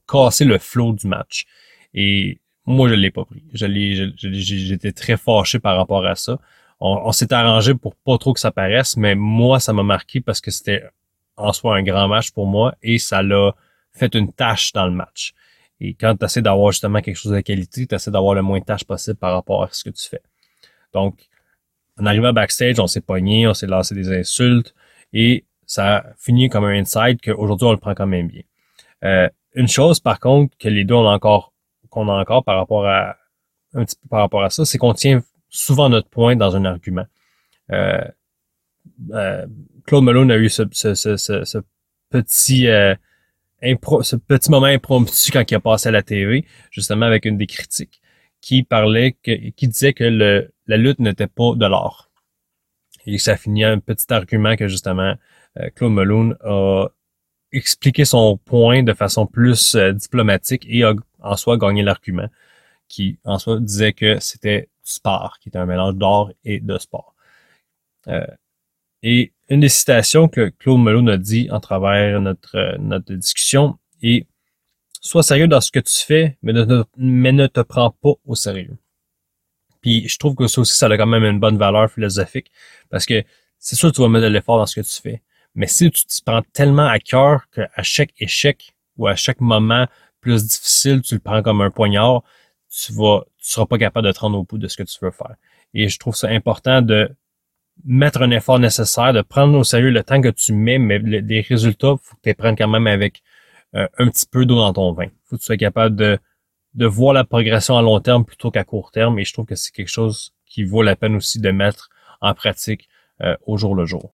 cassé 0.08 0.46
le 0.46 0.58
flow 0.58 0.94
du 0.94 1.08
match. 1.08 1.46
Et 1.94 2.40
moi, 2.66 2.90
je 2.90 2.96
l'ai 2.96 3.12
pas 3.12 3.26
pris. 3.26 3.44
J'étais 3.54 4.92
très 4.92 5.18
fâché 5.18 5.60
par 5.60 5.78
rapport 5.78 6.06
à 6.06 6.16
ça. 6.16 6.40
On, 6.80 7.12
s'est 7.12 7.32
arrangé 7.32 7.76
pour 7.76 7.96
pas 7.96 8.18
trop 8.18 8.34
que 8.34 8.40
ça 8.40 8.52
paraisse, 8.52 8.98
mais 8.98 9.14
moi, 9.14 9.60
ça 9.60 9.72
m'a 9.72 9.84
marqué 9.84 10.20
parce 10.20 10.42
que 10.42 10.50
c'était 10.50 10.84
en 11.38 11.54
soi 11.54 11.78
un 11.78 11.84
grand 11.84 12.08
match 12.08 12.32
pour 12.32 12.48
moi 12.48 12.74
et 12.82 12.98
ça 12.98 13.22
l'a 13.22 13.52
fait 13.92 14.16
une 14.16 14.34
tâche 14.34 14.74
dans 14.74 14.88
le 14.88 14.92
match. 14.92 15.34
Et 15.80 15.94
quand 15.94 16.16
tu 16.16 16.26
essaies 16.26 16.42
d'avoir 16.42 16.72
justement 16.72 17.02
quelque 17.02 17.18
chose 17.18 17.34
de 17.34 17.42
qualité, 17.42 17.86
tu 17.86 17.94
essaies 17.94 18.10
d'avoir 18.10 18.34
le 18.34 18.42
moins 18.42 18.60
de 18.60 18.66
tâches 18.66 18.84
possible 18.84 19.18
par 19.18 19.34
rapport 19.34 19.64
à 19.64 19.70
ce 19.72 19.84
que 19.84 19.92
tu 19.92 20.10
fais. 20.10 20.22
Donc, 20.92 21.28
en 22.02 22.06
arrivant 22.06 22.34
backstage, 22.34 22.80
on 22.80 22.88
s'est 22.88 23.02
pogné, 23.02 23.48
on 23.48 23.54
s'est 23.54 23.68
lancé 23.68 23.94
des 23.94 24.12
insultes 24.12 24.74
et 25.14 25.46
ça 25.66 25.98
a 25.98 26.06
fini 26.18 26.50
comme 26.50 26.66
un 26.66 26.80
inside 26.80 27.20
qu'aujourd'hui 27.22 27.68
on 27.68 27.72
le 27.72 27.78
prend 27.78 27.94
quand 27.94 28.08
même 28.08 28.28
bien. 28.28 28.42
Euh, 29.04 29.30
une 29.54 29.68
chose 29.68 30.00
par 30.00 30.20
contre 30.20 30.58
que 30.58 30.68
les 30.68 30.84
deux 30.84 30.96
ont 30.96 31.08
encore 31.08 31.54
qu'on 31.90 32.10
a 32.10 32.14
encore 32.14 32.44
par 32.44 32.58
rapport 32.58 32.88
à 32.88 33.18
un 33.74 33.86
petit 33.86 33.96
par 34.10 34.22
rapport 34.22 34.44
à 34.44 34.50
ça, 34.50 34.66
c'est 34.66 34.78
qu'on 34.78 34.94
tient 34.94 35.22
souvent 35.50 35.90
notre 35.90 36.10
point 36.10 36.36
dans 36.36 36.56
un 36.56 36.66
argument. 36.66 37.06
Euh, 37.72 38.04
euh, 39.14 39.46
Claude 39.86 40.04
Malone 40.04 40.32
a 40.32 40.38
eu 40.38 40.50
ce, 40.50 40.64
petit 42.10 42.68
petit 44.28 44.52
moment 44.52 44.66
impromptu 44.66 45.32
quand 45.32 45.50
il 45.50 45.56
a 45.56 45.60
passé 45.60 45.90
à 45.90 45.92
la 45.92 46.02
TV, 46.02 46.46
justement 46.72 47.06
avec 47.06 47.26
une 47.26 47.38
des 47.38 47.48
critiques, 47.48 48.02
qui 48.42 48.64
parlait 48.64 49.16
qui 49.22 49.68
disait 49.68 49.94
que 49.94 50.04
le, 50.04 50.52
la 50.72 50.78
lutte 50.78 51.00
n'était 51.00 51.28
pas 51.28 51.54
de 51.56 51.66
l'art. 51.66 52.10
Et 53.06 53.18
ça 53.18 53.36
finit 53.36 53.66
un 53.66 53.80
petit 53.80 54.12
argument 54.14 54.56
que 54.56 54.68
justement 54.70 55.16
euh, 55.58 55.70
Claude 55.76 55.92
Malone 55.92 56.38
a 56.46 56.88
expliqué 57.52 58.06
son 58.06 58.38
point 58.38 58.82
de 58.82 58.94
façon 58.94 59.28
plus 59.28 59.76
diplomatique 59.76 60.66
et 60.70 60.84
a 60.84 60.94
en 61.20 61.36
soi 61.36 61.58
gagné 61.58 61.84
l'argument, 61.84 62.30
qui 62.88 63.20
en 63.26 63.38
soi 63.38 63.60
disait 63.60 63.92
que 63.92 64.20
c'était 64.20 64.70
sport, 64.82 65.40
qui 65.40 65.50
est 65.50 65.58
un 65.58 65.66
mélange 65.66 65.96
d'art 65.96 66.30
et 66.46 66.62
de 66.62 66.78
sport. 66.78 67.14
Euh, 68.08 68.26
et 69.04 69.34
une 69.50 69.60
des 69.60 69.70
citations 69.70 70.30
que 70.30 70.54
Claude 70.58 70.80
Melon 70.80 71.08
a 71.08 71.18
dit 71.18 71.50
en 71.52 71.60
travers 71.60 72.22
notre, 72.22 72.78
notre 72.80 73.14
discussion 73.14 73.78
est 74.02 74.26
Sois 75.04 75.24
sérieux 75.24 75.48
dans 75.48 75.62
ce 75.62 75.72
que 75.72 75.80
tu 75.80 76.06
fais, 76.06 76.38
mais 76.44 76.54
ne 76.54 77.48
te 77.48 77.62
prends 77.62 77.90
pas 77.90 78.14
au 78.24 78.36
sérieux. 78.36 78.78
Puis 79.82 80.08
je 80.08 80.18
trouve 80.18 80.36
que 80.36 80.48
ça 80.48 80.62
aussi, 80.62 80.76
ça 80.76 80.88
a 80.88 80.98
quand 80.98 81.08
même 81.08 81.24
une 81.24 81.40
bonne 81.40 81.58
valeur 81.58 81.92
philosophique 81.92 82.52
parce 82.90 83.06
que 83.06 83.24
c'est 83.58 83.76
sûr 83.76 83.90
que 83.90 83.96
tu 83.96 84.02
vas 84.02 84.10
mettre 84.10 84.26
de 84.26 84.32
l'effort 84.32 84.58
dans 84.58 84.66
ce 84.66 84.80
que 84.80 84.86
tu 84.86 85.02
fais. 85.02 85.22
Mais 85.56 85.68
si 85.68 85.90
tu 85.92 86.06
te 86.06 86.24
prends 86.26 86.42
tellement 86.54 86.88
à 86.88 87.00
cœur 87.00 87.50
qu'à 87.54 87.84
chaque 87.84 88.14
échec 88.20 88.74
ou 88.98 89.08
à 89.08 89.16
chaque 89.16 89.42
moment 89.42 89.88
plus 90.22 90.48
difficile, 90.48 91.02
tu 91.02 91.16
le 91.16 91.20
prends 91.20 91.42
comme 91.42 91.62
un 91.62 91.72
poignard, 91.72 92.24
tu 92.70 92.94
vas, 92.94 93.24
tu 93.38 93.50
seras 93.50 93.66
pas 93.66 93.78
capable 93.78 94.08
de 94.08 94.12
te 94.12 94.20
rendre 94.20 94.38
au 94.38 94.44
bout 94.44 94.58
de 94.58 94.68
ce 94.68 94.78
que 94.78 94.84
tu 94.84 94.98
veux 95.02 95.12
faire. 95.12 95.36
Et 95.74 95.90
je 95.90 96.00
trouve 96.00 96.16
ça 96.16 96.30
important 96.30 96.82
de 96.82 97.10
mettre 97.84 98.22
un 98.22 98.32
effort 98.32 98.60
nécessaire, 98.60 99.14
de 99.14 99.22
prendre 99.22 99.58
au 99.58 99.64
sérieux 99.64 99.90
le 99.90 100.04
temps 100.04 100.22
que 100.22 100.30
tu 100.30 100.54
mets, 100.54 100.78
mais 100.78 101.00
les 101.00 101.42
résultats, 101.42 101.96
faut 102.02 102.16
que 102.16 102.22
tu 102.22 102.30
les 102.30 102.34
prennes 102.34 102.56
quand 102.56 102.68
même 102.68 102.88
avec 102.88 103.24
euh, 103.76 103.88
un 103.98 104.08
petit 104.08 104.26
peu 104.26 104.46
d'eau 104.46 104.58
dans 104.58 104.74
ton 104.74 104.94
vin. 104.94 105.08
Faut 105.26 105.36
que 105.36 105.42
tu 105.42 105.46
sois 105.46 105.58
capable 105.58 105.96
de, 105.96 106.20
de 106.74 106.86
voir 106.86 107.14
la 107.14 107.24
progression 107.24 107.78
à 107.78 107.82
long 107.82 108.00
terme 108.00 108.26
plutôt 108.26 108.52
qu'à 108.52 108.64
court 108.64 108.92
terme. 108.92 109.20
Et 109.20 109.26
je 109.26 109.34
trouve 109.34 109.46
que 109.46 109.56
c'est 109.56 109.72
quelque 109.72 109.90
chose 109.90 110.34
qui 110.46 110.64
vaut 110.64 110.82
la 110.82 110.96
peine 110.96 111.16
aussi 111.16 111.40
de 111.40 111.52
mettre 111.52 111.90
en 112.22 112.34
pratique 112.34 112.88
euh, 113.22 113.36
au 113.46 113.58
jour 113.58 113.76
le 113.76 113.86
jour. 113.86 114.12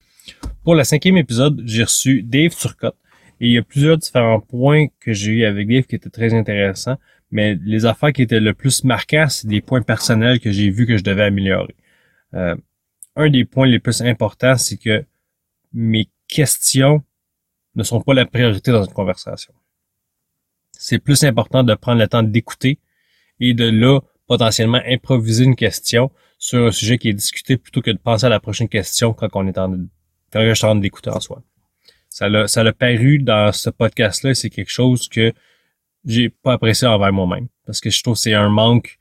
Pour 0.64 0.76
le 0.76 0.84
cinquième 0.84 1.18
épisode, 1.18 1.62
j'ai 1.66 1.84
reçu 1.84 2.24
Dave 2.24 2.56
Turcotte. 2.56 2.96
Et 3.40 3.48
il 3.48 3.54
y 3.54 3.58
a 3.58 3.64
plusieurs 3.64 3.98
différents 3.98 4.40
points 4.40 4.88
que 5.00 5.14
j'ai 5.14 5.32
eu 5.32 5.46
avec 5.46 5.68
Dave 5.68 5.84
qui 5.84 5.96
étaient 5.96 6.10
très 6.10 6.34
intéressants. 6.34 6.98
Mais 7.30 7.56
les 7.64 7.86
affaires 7.86 8.14
qui 8.14 8.24
étaient 8.24 8.40
le 8.40 8.54
plus 8.54 8.84
marquantes, 8.84 9.32
c'est 9.32 9.48
des 9.48 9.62
points 9.62 9.82
personnels 9.82 10.40
que 10.40 10.52
j'ai 10.52 10.70
vus 10.70 10.88
que 10.88 10.98
je 10.98 11.04
devais 11.04 11.24
améliorer. 11.24 11.76
Euh, 12.34 12.56
un 13.16 13.30
des 13.30 13.46
points 13.46 13.68
les 13.68 13.80
plus 13.80 14.02
importants, 14.02 14.58
c'est 14.58 14.78
que 14.78 15.06
mes 15.74 16.10
questions 16.28 17.04
ne 17.76 17.84
sont 17.84 18.02
pas 18.02 18.14
la 18.14 18.26
priorité 18.26 18.72
dans 18.72 18.84
une 18.84 18.94
conversation. 18.94 19.54
C'est 20.80 21.00
plus 21.00 21.24
important 21.24 21.64
de 21.64 21.74
prendre 21.76 22.00
le 22.00 22.08
temps 22.08 22.24
d'écouter 22.24 22.80
et 23.40 23.54
de 23.54 23.70
là, 23.70 24.00
potentiellement 24.28 24.82
improviser 24.86 25.46
une 25.46 25.56
question 25.56 26.12
sur 26.38 26.68
un 26.68 26.72
sujet 26.72 26.98
qui 26.98 27.10
est 27.10 27.14
discuté 27.14 27.58
plutôt 27.58 27.82
que 27.82 27.92
de 27.92 27.98
penser 27.98 28.26
à 28.26 28.30
la 28.30 28.40
prochaine 28.40 28.70
question 28.70 29.14
quand 29.14 29.30
on 29.34 29.48
est 29.48 29.58
en, 29.58 29.72
quand 30.32 30.42
je 30.42 30.54
suis 30.54 30.66
en 30.66 30.72
train 30.72 30.80
d'écouter 30.80 31.10
en 31.10 31.20
soi. 31.20 31.42
Ça 32.10 32.30
l'a, 32.30 32.48
ça 32.48 32.64
l'a 32.64 32.74
paru 32.74 33.20
dans 33.20 33.52
ce 33.52 33.70
podcast-là, 33.70 34.34
c'est 34.34 34.50
quelque 34.50 34.72
chose 34.72 35.08
que 35.08 35.34
j'ai 36.06 36.30
pas 36.30 36.54
apprécié 36.54 36.88
envers 36.88 37.14
moi-même. 37.14 37.48
Parce 37.66 37.80
que 37.80 37.90
je 37.90 38.02
trouve 38.02 38.16
que 38.16 38.22
c'est 38.22 38.34
un 38.34 38.50
manque 38.50 38.98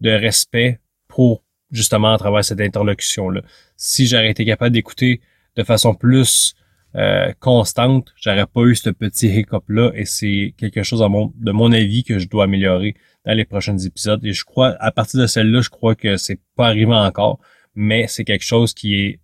de 0.00 0.10
respect 0.10 0.80
pour 1.08 1.42
justement 1.70 2.12
à 2.12 2.18
travers 2.18 2.44
cette 2.44 2.60
interlocution-là. 2.60 3.42
Si 3.76 4.06
j'aurais 4.06 4.30
été 4.30 4.44
capable 4.44 4.72
d'écouter 4.72 5.20
de 5.56 5.62
façon 5.62 5.94
plus 5.94 6.54
euh, 6.96 7.32
constante, 7.38 8.12
j'aurais 8.16 8.46
pas 8.46 8.62
eu 8.62 8.74
ce 8.74 8.90
petit 8.90 9.28
hiccup-là 9.28 9.92
et 9.94 10.04
c'est 10.04 10.54
quelque 10.56 10.82
chose 10.82 11.00
de 11.00 11.52
mon 11.52 11.72
avis 11.72 12.02
que 12.02 12.18
je 12.18 12.28
dois 12.28 12.44
améliorer 12.44 12.96
dans 13.24 13.32
les 13.32 13.44
prochains 13.44 13.78
épisodes. 13.78 14.24
Et 14.24 14.32
je 14.32 14.44
crois, 14.44 14.76
à 14.80 14.90
partir 14.90 15.20
de 15.20 15.26
celle-là, 15.26 15.60
je 15.60 15.70
crois 15.70 15.94
que 15.94 16.16
c'est 16.16 16.40
pas 16.56 16.66
arrivé 16.66 16.92
encore, 16.92 17.38
mais 17.74 18.06
c'est 18.08 18.24
quelque 18.24 18.44
chose 18.44 18.74
qui 18.74 18.94
est, 18.94 19.20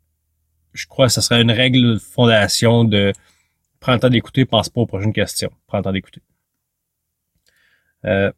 je 0.75 0.87
crois 0.87 1.07
que 1.07 1.13
ce 1.13 1.21
serait 1.21 1.43
une 1.43 1.51
règle 1.51 1.95
de 1.95 1.99
fondation 1.99 2.85
de 2.85 3.13
prendre 3.81 3.97
le 3.97 4.01
temps 4.01 4.11
d'écouter, 4.11 4.45
pense 4.45 4.69
pas 4.69 4.83
aux 4.83 4.87
prochaines 4.87 5.13
questions. 5.13 5.51
Prends 5.67 5.79
le 5.79 5.85
temps 5.85 5.93
d'écouter. 5.93 6.23
Euh, 8.05 8.31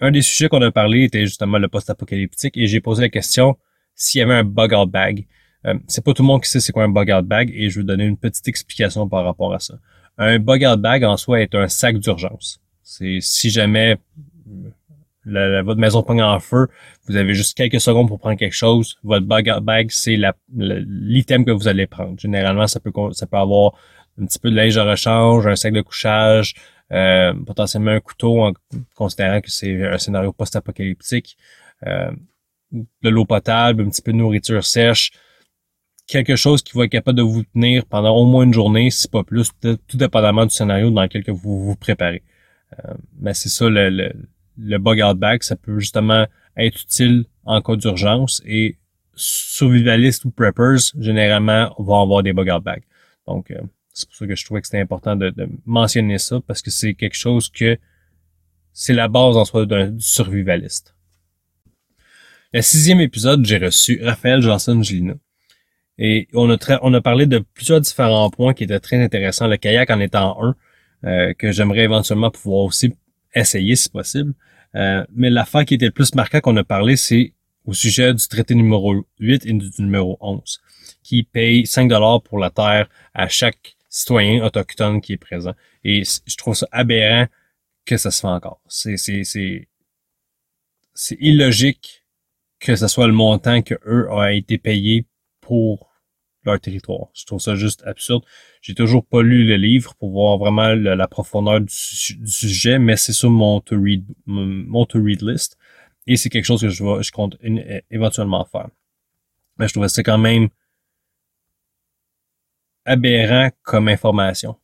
un 0.00 0.10
des 0.10 0.22
sujets 0.22 0.48
qu'on 0.48 0.62
a 0.62 0.70
parlé 0.70 1.04
était 1.04 1.24
justement 1.24 1.58
le 1.58 1.68
post-apocalyptique 1.68 2.56
et 2.56 2.66
j'ai 2.66 2.80
posé 2.80 3.02
la 3.02 3.08
question 3.08 3.56
s'il 3.94 4.18
y 4.18 4.22
avait 4.22 4.34
un 4.34 4.44
bug-out 4.44 4.90
bag. 4.90 5.26
Euh, 5.66 5.74
c'est 5.86 6.04
pas 6.04 6.12
tout 6.12 6.22
le 6.22 6.26
monde 6.26 6.42
qui 6.42 6.50
sait 6.50 6.60
c'est 6.60 6.72
quoi 6.72 6.84
un 6.84 6.88
bug-out 6.88 7.26
bag 7.26 7.52
et 7.54 7.70
je 7.70 7.80
vais 7.80 7.84
donner 7.84 8.04
une 8.04 8.16
petite 8.16 8.46
explication 8.48 9.08
par 9.08 9.24
rapport 9.24 9.52
à 9.52 9.58
ça. 9.58 9.74
Un 10.18 10.38
bug-out 10.38 10.80
bag 10.80 11.04
en 11.04 11.16
soi 11.16 11.40
est 11.40 11.54
un 11.54 11.68
sac 11.68 11.98
d'urgence. 11.98 12.60
C'est 12.82 13.18
si 13.20 13.50
jamais 13.50 13.98
votre 15.26 15.80
maison 15.80 16.02
pogne 16.02 16.22
en 16.22 16.38
feu, 16.38 16.68
vous 17.08 17.16
avez 17.16 17.34
juste 17.34 17.56
quelques 17.56 17.80
secondes 17.80 18.08
pour 18.08 18.20
prendre 18.20 18.38
quelque 18.38 18.54
chose. 18.54 18.96
Votre 19.02 19.26
bug-out 19.26 19.62
bag, 19.62 19.90
c'est 19.90 20.16
l'item 20.54 21.44
que 21.44 21.50
vous 21.50 21.68
allez 21.68 21.86
prendre. 21.86 22.18
Généralement, 22.18 22.66
ça 22.66 22.80
peut, 22.80 22.92
ça 23.12 23.26
peut 23.26 23.36
avoir 23.36 23.72
un 24.20 24.26
petit 24.26 24.38
peu 24.38 24.50
de 24.50 24.56
linge 24.56 24.76
de 24.76 24.80
rechange, 24.80 25.46
un 25.46 25.56
sac 25.56 25.72
de 25.72 25.80
couchage, 25.80 26.54
euh, 26.92 27.34
potentiellement 27.44 27.90
un 27.90 28.00
couteau 28.00 28.44
en 28.44 28.52
considérant 28.94 29.40
que 29.40 29.50
c'est 29.50 29.84
un 29.84 29.98
scénario 29.98 30.32
post-apocalyptique, 30.32 31.36
euh, 31.86 32.12
de 32.72 33.08
l'eau 33.08 33.24
potable, 33.24 33.82
un 33.82 33.88
petit 33.88 34.02
peu 34.02 34.12
de 34.12 34.18
nourriture 34.18 34.64
sèche, 34.64 35.10
quelque 36.06 36.36
chose 36.36 36.62
qui 36.62 36.76
va 36.76 36.84
être 36.84 36.92
capable 36.92 37.18
de 37.18 37.22
vous 37.22 37.42
tenir 37.42 37.84
pendant 37.86 38.16
au 38.16 38.24
moins 38.24 38.44
une 38.44 38.54
journée, 38.54 38.90
si 38.90 39.08
pas 39.08 39.24
plus, 39.24 39.50
tout 39.60 39.96
dépendamment 39.96 40.46
du 40.46 40.54
scénario 40.54 40.90
dans 40.90 41.02
lequel 41.02 41.24
vous 41.28 41.64
vous 41.64 41.76
préparez. 41.76 42.22
Euh, 42.84 42.94
mais 43.18 43.34
c'est 43.34 43.48
ça 43.48 43.68
le, 43.68 43.90
le, 43.90 44.12
le 44.58 44.78
bug 44.78 45.02
out 45.02 45.18
bag, 45.18 45.42
ça 45.42 45.56
peut 45.56 45.78
justement 45.78 46.26
être 46.56 46.80
utile 46.80 47.24
en 47.44 47.60
cas 47.60 47.76
d'urgence 47.76 48.42
et 48.46 48.76
survivalistes 49.14 50.24
ou 50.24 50.30
preppers, 50.30 50.92
généralement, 50.98 51.74
vont 51.78 52.02
avoir 52.02 52.22
des 52.22 52.32
bug 52.32 52.50
out 52.50 52.62
bags. 52.62 52.84
Donc, 53.26 53.50
euh, 53.50 53.60
c'est 53.92 54.08
pour 54.08 54.16
ça 54.16 54.26
que 54.26 54.34
je 54.34 54.44
trouvais 54.44 54.60
que 54.60 54.66
c'était 54.66 54.80
important 54.80 55.16
de, 55.16 55.32
mentionner 55.64 56.18
ça 56.18 56.40
parce 56.46 56.62
que 56.62 56.70
c'est 56.70 56.94
quelque 56.94 57.16
chose 57.16 57.48
que 57.48 57.78
c'est 58.72 58.92
la 58.92 59.08
base 59.08 59.36
en 59.36 59.44
soi 59.44 59.64
d'un 59.64 59.94
survivaliste. 59.98 60.94
Le 62.52 62.60
sixième 62.62 63.00
épisode, 63.00 63.44
j'ai 63.44 63.58
reçu 63.58 64.00
Raphaël 64.02 64.40
Johnson 64.42 64.82
Gilina. 64.82 65.14
Et 65.98 66.28
on 66.34 66.50
a, 66.50 66.78
on 66.82 66.92
a 66.94 67.00
parlé 67.00 67.26
de 67.26 67.38
plusieurs 67.38 67.80
différents 67.80 68.30
points 68.30 68.54
qui 68.54 68.64
étaient 68.64 68.80
très 68.80 69.02
intéressants. 69.02 69.46
Le 69.46 69.56
kayak 69.56 69.90
en 69.90 70.00
étant 70.00 70.42
un, 70.42 70.54
euh, 71.04 71.32
que 71.34 71.52
j'aimerais 71.52 71.84
éventuellement 71.84 72.30
pouvoir 72.30 72.64
aussi 72.64 72.94
essayer 73.34 73.76
si 73.76 73.88
possible. 73.88 74.34
Euh, 74.74 75.04
mais 75.14 75.30
l'affaire 75.30 75.64
qui 75.64 75.74
était 75.74 75.86
le 75.86 75.92
plus 75.92 76.14
marquant 76.14 76.40
qu'on 76.40 76.56
a 76.56 76.64
parlé, 76.64 76.96
c'est 76.96 77.32
au 77.64 77.72
sujet 77.72 78.12
du 78.12 78.26
traité 78.28 78.54
numéro 78.54 79.06
8 79.18 79.46
et 79.46 79.52
du 79.52 79.70
numéro 79.78 80.18
11, 80.20 80.60
qui 81.02 81.22
paye 81.22 81.66
5 81.66 81.88
dollars 81.88 82.22
pour 82.22 82.38
la 82.38 82.50
terre 82.50 82.88
à 83.14 83.28
chaque 83.28 83.76
citoyen 83.88 84.44
autochtone 84.44 85.00
qui 85.00 85.14
est 85.14 85.18
présent. 85.18 85.54
Et 85.82 86.02
je 86.04 86.36
trouve 86.36 86.54
ça 86.54 86.68
aberrant 86.72 87.26
que 87.84 87.96
ça 87.96 88.10
se 88.10 88.20
fait 88.20 88.26
encore. 88.26 88.60
C'est, 88.68 88.96
c'est, 88.96 89.24
c'est, 89.24 89.68
c'est 90.94 91.16
illogique 91.20 92.04
que 92.58 92.74
ce 92.76 92.88
soit 92.88 93.06
le 93.06 93.12
montant 93.12 93.62
que 93.62 93.74
eux 93.86 94.10
ont 94.10 94.24
été 94.24 94.58
payés 94.58 95.06
pour 95.40 95.85
leur 96.46 96.60
territoire. 96.60 97.08
Je 97.14 97.24
trouve 97.26 97.40
ça 97.40 97.54
juste 97.54 97.82
absurde. 97.86 98.24
J'ai 98.62 98.74
toujours 98.74 99.04
pas 99.04 99.22
lu 99.22 99.44
le 99.44 99.56
livre 99.56 99.94
pour 99.96 100.10
voir 100.10 100.38
vraiment 100.38 100.74
la 100.74 101.08
profondeur 101.08 101.60
du, 101.60 101.68
sujet, 101.68 102.78
mais 102.78 102.96
c'est 102.96 103.12
sur 103.12 103.30
mon 103.30 103.60
to 103.60 103.76
read, 103.80 104.04
mon 104.26 104.86
to 104.86 105.02
read 105.02 105.22
list. 105.22 105.58
Et 106.06 106.16
c'est 106.16 106.30
quelque 106.30 106.44
chose 106.44 106.60
que 106.60 106.68
je, 106.68 106.84
vais, 106.84 107.02
compte 107.12 107.36
éventuellement 107.90 108.44
faire. 108.44 108.68
Mais 109.58 109.66
je 109.68 109.72
trouvais 109.72 109.88
ça 109.88 110.02
quand 110.02 110.18
même 110.18 110.48
aberrant 112.84 113.50
comme 113.62 113.88
information. 113.88 114.56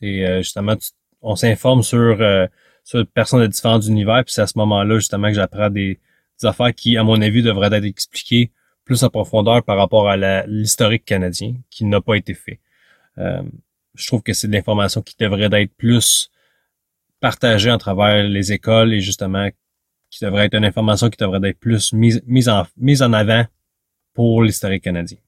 C'est 0.00 0.24
euh, 0.24 0.38
justement, 0.38 0.76
on 1.20 1.36
s'informe 1.36 1.82
sur, 1.82 1.98
euh, 2.20 2.46
sur 2.84 3.04
personnes 3.06 3.40
de 3.40 3.46
différents 3.48 3.80
univers, 3.80 4.24
puis 4.24 4.32
c'est 4.32 4.42
à 4.42 4.46
ce 4.46 4.56
moment-là 4.58 4.96
justement 4.96 5.28
que 5.28 5.34
j'apprends 5.34 5.70
des, 5.70 6.00
affaires 6.44 6.72
qui, 6.72 6.96
à 6.96 7.02
mon 7.02 7.20
avis, 7.20 7.42
devraient 7.42 7.76
être 7.76 7.84
expliquées 7.84 8.52
plus 8.88 9.04
en 9.04 9.10
profondeur 9.10 9.62
par 9.62 9.76
rapport 9.76 10.08
à 10.08 10.16
l'historique 10.46 11.04
canadien, 11.04 11.54
qui 11.70 11.84
n'a 11.84 12.00
pas 12.00 12.14
été 12.14 12.32
fait. 12.32 12.58
Euh, 13.18 13.42
je 13.94 14.06
trouve 14.06 14.22
que 14.22 14.32
c'est 14.32 14.48
de 14.48 14.52
l'information 14.54 15.02
qui 15.02 15.14
devrait 15.20 15.50
être 15.52 15.74
plus 15.76 16.30
partagée 17.20 17.70
en 17.70 17.76
travers 17.76 18.24
les 18.24 18.50
écoles 18.50 18.94
et 18.94 19.00
justement 19.00 19.50
qui 20.08 20.24
devrait 20.24 20.46
être 20.46 20.54
une 20.54 20.64
information 20.64 21.10
qui 21.10 21.18
devrait 21.22 21.50
être 21.50 21.58
plus 21.58 21.92
mise, 21.92 22.22
mise, 22.26 22.48
en, 22.48 22.66
mise 22.78 23.02
en 23.02 23.12
avant 23.12 23.44
pour 24.14 24.42
l'historique 24.42 24.84
canadien. 24.84 25.18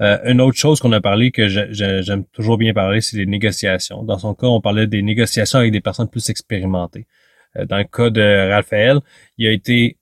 Euh, 0.00 0.18
une 0.24 0.40
autre 0.40 0.56
chose 0.56 0.80
qu'on 0.80 0.92
a 0.92 1.02
parlé 1.02 1.30
que 1.30 1.48
j'aime 1.48 2.24
toujours 2.32 2.56
bien 2.56 2.72
parler, 2.72 3.02
c'est 3.02 3.18
les 3.18 3.26
négociations. 3.26 4.02
Dans 4.04 4.18
son 4.18 4.34
cas, 4.34 4.46
on 4.46 4.62
parlait 4.62 4.86
des 4.86 5.02
négociations 5.02 5.58
avec 5.58 5.72
des 5.72 5.82
personnes 5.82 6.08
plus 6.08 6.30
expérimentées. 6.30 7.06
Euh, 7.56 7.66
dans 7.66 7.76
le 7.76 7.84
cas 7.84 8.08
de 8.08 8.50
Raphaël, 8.50 9.00
il 9.36 9.46
a 9.48 9.50
été 9.50 9.98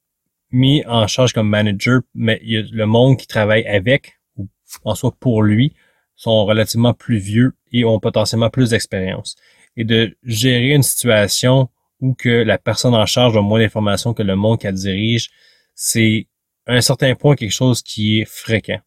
mis 0.51 0.85
en 0.87 1.07
charge 1.07 1.33
comme 1.33 1.49
manager, 1.49 2.01
mais 2.15 2.41
le 2.43 2.85
monde 2.85 3.17
qui 3.17 3.27
travaille 3.27 3.67
avec, 3.67 4.19
ou 4.37 4.49
en 4.85 4.95
soit 4.95 5.15
pour 5.19 5.43
lui, 5.43 5.75
sont 6.17 6.45
relativement 6.45 6.95
plus 6.95 7.19
vieux 7.19 7.55
et 7.73 7.85
ont 7.85 8.01
potentiellement 8.01 8.51
plus 8.51 8.71
d'expérience. 8.71 9.37
Et 9.77 9.85
de 9.85 10.17
gérer 10.25 10.71
une 10.71 10.83
situation 10.83 11.69
où 12.01 12.15
que 12.15 12.29
la 12.29 12.59
personne 12.59 12.95
en 12.95 13.07
charge 13.07 13.37
a 13.37 13.41
moins 13.41 13.61
d'informations 13.61 14.15
que 14.15 14.23
le 14.23 14.37
monde 14.37 14.59
qu'elle 14.59 14.75
dirige, 14.75 15.31
c'est 15.75 16.27
à 16.67 16.75
un 16.75 16.81
certain 16.81 17.15
point 17.15 17.37
quelque 17.37 17.53
chose 17.53 17.83
qui 17.83 18.21
est 18.21 18.25
fréquent. 18.25 18.81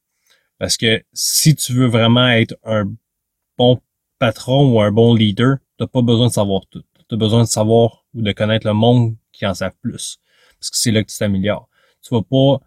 Parce 0.59 0.77
que 0.77 1.03
si 1.13 1.55
tu 1.55 1.73
veux 1.73 1.87
vraiment 1.87 2.27
être 2.29 2.55
un 2.63 2.85
bon 3.57 3.81
patron 4.19 4.71
ou 4.71 4.81
un 4.81 4.91
bon 4.91 5.15
leader, 5.15 5.57
tu 5.79 5.87
pas 5.87 6.01
besoin 6.01 6.27
de 6.27 6.33
savoir 6.33 6.61
tout. 6.69 6.83
Tu 7.09 7.15
as 7.15 7.17
besoin 7.17 7.41
de 7.41 7.47
savoir 7.47 8.05
ou 8.13 8.21
de 8.21 8.31
connaître 8.31 8.67
le 8.67 8.73
monde 8.73 9.15
qui 9.31 9.45
en 9.45 9.53
savent 9.53 9.75
plus. 9.81 10.19
Parce 10.61 10.69
que 10.69 10.77
c'est 10.77 10.91
là 10.91 11.03
que 11.03 11.11
tu 11.11 11.17
t'améliores. 11.17 11.67
Tu 12.01 12.13
vas 12.13 12.21
pas 12.21 12.65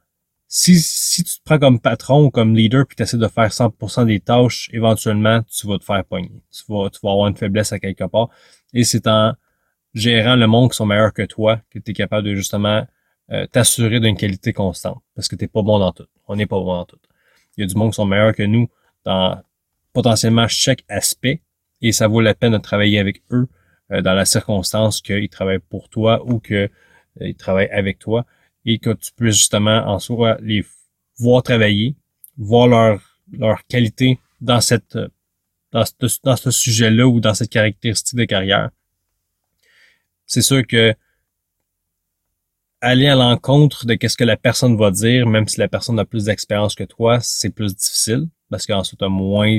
si, 0.49 0.79
si 0.79 1.25
tu 1.25 1.39
te 1.39 1.43
prends 1.45 1.59
comme 1.59 1.81
patron 1.81 2.25
ou 2.25 2.31
comme 2.31 2.55
leader 2.55 2.87
puis 2.87 2.97
tu 2.97 3.03
essaies 3.03 3.17
de 3.17 3.29
faire 3.29 3.49
100% 3.49 4.07
des 4.07 4.21
tâches, 4.21 4.69
éventuellement, 4.73 5.43
tu 5.43 5.67
vas 5.67 5.79
te 5.79 5.85
faire 5.85 6.05
pogner. 6.05 6.43
Tu 6.53 6.63
vas, 6.69 6.91
tu 6.91 6.99
vas 7.03 7.11
avoir 7.13 7.29
une 7.29 7.37
faiblesse 7.37 7.73
à 7.73 7.79
quelque 7.79 8.05
part. 8.05 8.29
Et 8.73 8.85
c'est 8.85 9.07
en 9.07 9.35
gérant 9.95 10.37
le 10.37 10.47
monde 10.47 10.71
qui 10.71 10.77
sont 10.77 10.87
meilleurs 10.87 11.13
que 11.13 11.23
toi 11.23 11.61
que 11.71 11.79
tu 11.79 11.93
es 11.93 11.95
capable 11.95 12.27
de 12.27 12.35
justement 12.35 12.87
euh, 13.33 13.47
t'assurer 13.47 14.01
d'une 14.01 14.17
qualité 14.17 14.53
constante. 14.53 15.03
Parce 15.15 15.29
que 15.29 15.37
tu 15.37 15.49
pas 15.49 15.63
bon 15.63 15.79
dans 15.79 15.93
tout. 15.93 16.07
On 16.29 16.37
n'est 16.37 16.47
pas 16.47 16.59
bon 16.59 16.75
dans 16.75 16.85
tout. 16.85 16.99
Il 17.57 17.63
y 17.63 17.65
a 17.65 17.67
du 17.67 17.75
monde 17.75 17.91
qui 17.91 17.97
sont 17.97 18.07
meilleurs 18.07 18.35
que 18.35 18.43
nous 18.43 18.69
dans 19.05 19.41
potentiellement 19.93 20.49
chaque 20.49 20.85
aspect 20.89 21.41
et 21.81 21.93
ça 21.93 22.09
vaut 22.09 22.21
la 22.21 22.35
peine 22.35 22.53
de 22.53 22.59
travailler 22.59 22.99
avec 22.99 23.23
eux 23.31 23.49
euh, 23.93 24.03
dans 24.03 24.15
la 24.15 24.25
circonstance 24.25 25.01
qu'ils 25.01 25.29
travaillent 25.29 25.59
pour 25.59 25.89
toi 25.89 26.23
ou 26.27 26.41
qu'ils 26.41 26.71
euh, 27.21 27.33
travaillent 27.35 27.71
avec 27.71 27.99
toi 27.99 28.25
et 28.65 28.79
que 28.79 28.91
tu 28.91 29.13
puisses 29.13 29.37
justement 29.37 29.87
en 29.87 29.99
soi 29.99 30.37
les 30.41 30.65
voir 31.19 31.43
travailler, 31.43 31.95
voir 32.37 32.67
leur, 32.67 33.01
leur 33.33 33.65
qualité 33.67 34.19
dans 34.41 34.61
cette 34.61 34.99
dans 35.73 35.85
ce, 35.85 36.19
dans 36.23 36.37
ce 36.37 36.51
sujet-là 36.51 37.07
ou 37.07 37.21
dans 37.21 37.35
cette 37.35 37.51
caractéristique 37.51 38.17
de 38.17 38.25
carrière. 38.25 38.71
C'est 40.25 40.41
sûr 40.41 40.65
que 40.67 40.95
aller 42.81 43.09
à 43.09 43.15
l'encontre 43.15 43.87
de 43.87 43.95
qu'est-ce 43.95 44.17
que 44.17 44.25
la 44.25 44.37
personne 44.37 44.77
va 44.77 44.91
dire, 44.91 45.27
même 45.27 45.49
si 45.49 45.59
la 45.59 45.69
personne 45.69 45.99
a 45.99 46.05
plus 46.05 46.25
d'expérience 46.27 46.75
que 46.75 46.85
toi, 46.85 47.19
c'est 47.21 47.51
plus 47.51 47.75
difficile 47.75 48.29
parce 48.51 48.67
qu'ensuite 48.67 49.01
tu 49.01 49.05
as 49.05 49.09
moins, 49.09 49.59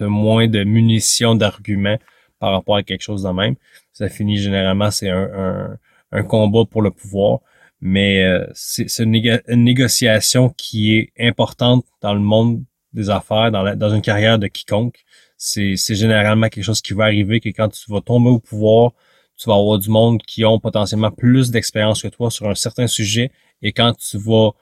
as 0.00 0.06
moins 0.06 0.48
de 0.48 0.64
munitions 0.64 1.34
d'arguments 1.34 1.98
par 2.38 2.52
rapport 2.52 2.76
à 2.76 2.82
quelque 2.82 3.02
chose 3.02 3.22
de 3.22 3.30
même. 3.30 3.54
Ça 3.92 4.08
finit 4.08 4.36
généralement, 4.36 4.90
c'est 4.90 5.08
un, 5.08 5.30
un, 5.34 5.78
combat 6.22 6.64
pour 6.64 6.82
le 6.82 6.90
pouvoir, 6.90 7.40
mais 7.80 8.24
euh, 8.24 8.46
c'est 8.54 8.86
une, 9.00 9.14
une, 9.48 9.64
négociation 9.64 10.50
qui 10.50 10.96
est 10.96 11.12
importante 11.18 11.84
dans 12.00 12.14
le 12.14 12.20
monde 12.20 12.62
des 12.92 13.10
affaires, 13.10 13.50
dans, 13.50 13.62
la, 13.62 13.74
dans 13.76 13.90
une 13.94 14.02
carrière 14.02 14.38
de 14.38 14.46
quiconque. 14.46 15.04
C'est 15.36 15.76
généralement 15.76 16.48
quelque 16.48 16.64
chose 16.64 16.80
qui 16.80 16.94
va 16.94 17.04
arriver 17.04 17.40
que 17.40 17.48
quand 17.50 17.68
tu 17.68 17.90
vas 17.90 18.00
tomber 18.00 18.30
au 18.30 18.38
pouvoir, 18.38 18.92
tu 19.36 19.48
vas 19.48 19.56
avoir 19.56 19.78
du 19.78 19.90
monde 19.90 20.22
qui 20.22 20.44
ont 20.44 20.60
potentiellement 20.60 21.10
plus 21.10 21.50
d'expérience 21.50 22.02
que 22.02 22.08
toi 22.08 22.30
sur 22.30 22.48
un 22.48 22.54
certain 22.54 22.86
sujet 22.86 23.30
et 23.60 23.72
quand 23.72 23.92
tu 23.94 24.16
vas 24.16 24.52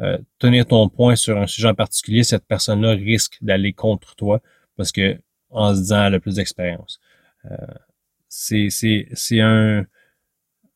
euh, 0.00 0.18
tenir 0.38 0.66
ton 0.66 0.88
point 0.88 1.16
sur 1.16 1.38
un 1.38 1.46
sujet 1.46 1.68
en 1.68 1.74
particulier, 1.74 2.24
cette 2.24 2.46
personne-là 2.46 2.92
risque 2.92 3.36
d'aller 3.42 3.72
contre 3.72 4.16
toi 4.16 4.40
parce 4.76 4.90
que 4.90 5.18
en 5.50 5.74
se 5.74 5.80
disant 5.80 6.06
elle 6.06 6.14
a 6.14 6.20
plus 6.20 6.36
d'expérience. 6.36 6.98
Euh, 7.50 7.56
c'est 8.28 9.40
un, 9.40 9.84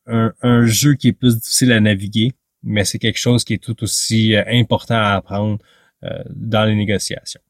un, 0.07 0.65
jeu 0.65 0.95
qui 0.95 1.09
est 1.09 1.13
plus 1.13 1.37
difficile 1.37 1.71
à 1.71 1.79
naviguer, 1.79 2.31
mais 2.63 2.85
c'est 2.85 2.99
quelque 2.99 3.19
chose 3.19 3.43
qui 3.43 3.53
est 3.53 3.63
tout 3.63 3.83
aussi 3.83 4.35
euh, 4.35 4.43
important 4.47 4.95
à 4.95 5.15
apprendre 5.15 5.59
euh, 6.03 6.23
dans 6.29 6.65
les 6.65 6.75
négociations. 6.75 7.41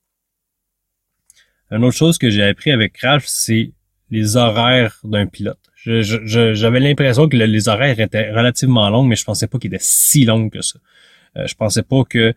Une 1.71 1.83
autre 1.83 1.97
chose 1.97 2.17
que 2.17 2.29
j'ai 2.29 2.43
appris 2.43 2.71
avec 2.71 2.97
Ralph, 2.97 3.25
c'est 3.27 3.71
les 4.09 4.37
horaires 4.37 4.99
d'un 5.03 5.27
pilote. 5.27 5.59
J'avais 5.85 6.79
l'impression 6.79 7.29
que 7.29 7.37
les 7.37 7.69
horaires 7.69 7.99
étaient 7.99 8.31
relativement 8.31 8.89
longs, 8.89 9.03
mais 9.03 9.15
je 9.15 9.23
pensais 9.23 9.47
pas 9.47 9.57
qu'ils 9.57 9.73
étaient 9.73 9.83
si 9.83 10.25
longs 10.25 10.49
que 10.49 10.61
ça. 10.61 10.79
Euh, 11.37 11.47
je 11.47 11.55
pensais 11.55 11.83
pas 11.83 12.03
que 12.03 12.33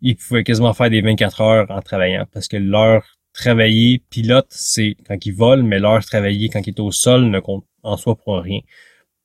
ils 0.00 0.16
pouvaient 0.16 0.44
quasiment 0.44 0.74
faire 0.74 0.90
des 0.90 1.00
24 1.00 1.40
heures 1.40 1.70
en 1.70 1.80
travaillant, 1.80 2.26
parce 2.30 2.48
que 2.48 2.58
l'heure 2.58 3.18
travailler 3.32 4.02
pilote, 4.10 4.46
c'est 4.50 4.96
quand 5.06 5.24
ils 5.24 5.34
volent, 5.34 5.62
mais 5.64 5.78
l'heure 5.78 6.04
travailler 6.04 6.48
quand 6.48 6.66
ils 6.66 6.70
est 6.70 6.80
au 6.80 6.92
sol 6.92 7.24
ne 7.24 7.40
compte 7.40 7.64
en 7.82 7.96
soi 7.96 8.14
pour 8.14 8.38
rien. 8.38 8.60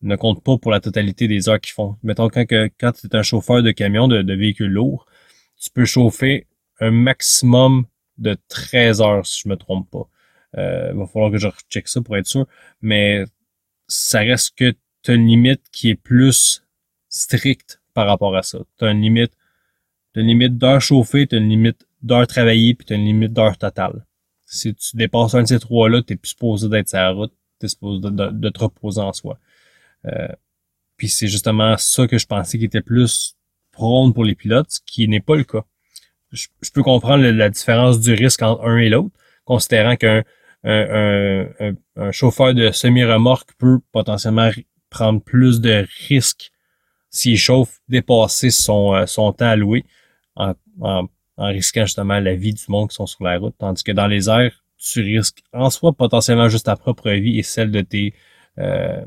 Ne 0.02 0.16
compte 0.16 0.44
pas 0.44 0.58
pour 0.58 0.72
la 0.72 0.80
totalité 0.80 1.28
des 1.28 1.50
heures 1.50 1.60
qu'ils 1.60 1.74
font. 1.74 1.98
Mettons 2.04 2.30
quand, 2.30 2.46
que, 2.46 2.70
quand 2.80 2.94
tu 2.94 3.08
es 3.08 3.16
un 3.16 3.24
chauffeur 3.24 3.62
de 3.64 3.72
camion, 3.72 4.08
de, 4.08 4.22
de 4.22 4.34
véhicule 4.34 4.72
lourd, 4.72 5.06
tu 5.58 5.70
peux 5.72 5.86
chauffer 5.86 6.48
un 6.80 6.92
maximum 6.92 7.86
de 8.18 8.38
13 8.48 9.02
heures, 9.02 9.26
si 9.26 9.42
je 9.44 9.50
me 9.50 9.56
trompe 9.56 9.90
pas. 9.90 10.08
Euh, 10.58 10.90
il 10.94 10.98
va 10.98 11.06
falloir 11.06 11.32
que 11.32 11.38
je 11.38 11.48
recheck 11.48 11.88
ça 11.88 12.02
pour 12.02 12.18
être 12.18 12.28
sûr. 12.28 12.46
Mais 12.82 13.24
ça 13.88 14.20
reste 14.20 14.56
que 14.56 14.74
tu 15.04 15.12
as 15.12 15.14
une 15.16 15.28
limite 15.28 15.62
qui 15.72 15.90
est 15.90 15.96
plus 15.96 16.64
stricte 17.10 17.82
par 17.94 18.08
rapport 18.08 18.36
à 18.36 18.44
ça. 18.44 18.60
Tu 18.78 18.86
as 18.86 18.92
une 18.92 19.02
limite, 19.02 19.34
as 20.16 20.22
une 20.22 20.28
limite 20.28 20.58
d'heures 20.58 20.82
chauffées, 20.82 21.28
tu 21.28 21.36
as 21.36 21.40
une 21.40 21.50
limite 21.50 21.86
d'heures 22.02 22.28
travaillées, 22.28 22.74
puis 22.74 22.86
tu 22.86 22.94
as 22.94 22.96
une 22.96 23.06
limite 23.06 23.34
d'heures 23.34 23.58
totales. 23.58 24.06
Si 24.46 24.74
tu 24.74 24.98
dépasses 24.98 25.36
un 25.36 25.44
de 25.44 25.48
ces 25.48 25.60
trois-là, 25.60 26.02
tu 26.02 26.18
plus 26.18 26.30
supposé 26.30 26.70
d'être 26.70 26.90
sur 26.90 26.98
la 26.98 27.12
route, 27.12 27.34
tu 27.60 27.66
es 27.66 27.70
supposé 27.70 28.02
de, 28.02 28.50
te 28.50 28.60
reposer 28.60 29.02
en 29.02 29.14
soi. 29.14 29.38
Euh, 30.06 30.28
puis 30.98 31.10
c'est 31.10 31.28
justement 31.28 31.78
ça 31.78 32.08
que 32.08 32.18
je 32.18 32.26
pensais 32.26 32.58
qui 32.58 32.66
était 32.66 32.82
plus 32.82 33.36
prône 33.72 34.14
pour 34.14 34.26
les 34.26 34.36
pilotes, 34.36 34.70
ce 34.70 34.80
qui 34.86 35.08
n'est 35.08 35.22
pas 35.22 35.36
le 35.36 35.44
cas. 35.44 35.64
Je, 36.32 36.48
peux 36.74 36.84
comprendre 36.84 37.24
la 37.24 37.50
différence 37.50 38.00
du 38.00 38.14
risque 38.14 38.42
entre 38.44 38.64
un 38.66 38.78
et 38.78 38.90
l'autre, 38.90 39.16
considérant 39.46 39.96
qu'un 39.96 40.24
un, 40.64 41.48
un, 41.96 42.12
chauffeur 42.12 42.54
de 42.54 42.72
semi-remorque 42.72 43.52
peut 43.58 43.80
potentiellement 43.92 44.52
prendre 44.90 45.22
plus 45.22 45.62
de 45.62 45.88
risques 46.08 46.52
s'il 47.10 47.38
chauffe, 47.38 47.80
dépasser 47.88 48.52
son, 48.52 48.94
euh, 48.94 49.06
son 49.06 49.32
temps 49.34 49.48
alloué 49.48 49.86
en, 50.36 50.54
en, 50.82 51.08
en, 51.38 51.48
risquant 51.48 51.86
justement 51.86 52.20
la 52.20 52.36
vie 52.36 52.54
du 52.54 52.64
monde 52.68 52.90
qui 52.90 52.96
sont 52.96 53.08
sur 53.08 53.24
la 53.24 53.38
route. 53.38 53.56
Tandis 53.58 53.84
que 53.84 53.92
dans 53.92 54.08
les 54.08 54.30
airs, 54.30 54.64
tu 54.78 55.02
risques 55.02 55.42
en 55.54 55.70
soi 55.70 55.94
potentiellement 55.94 56.50
juste 56.50 56.66
ta 56.66 56.76
propre 56.76 57.10
vie 57.12 57.40
et 57.40 57.44
celle 57.44 57.72
de 57.72 57.82
tes 57.82 58.14
euh, 58.60 59.04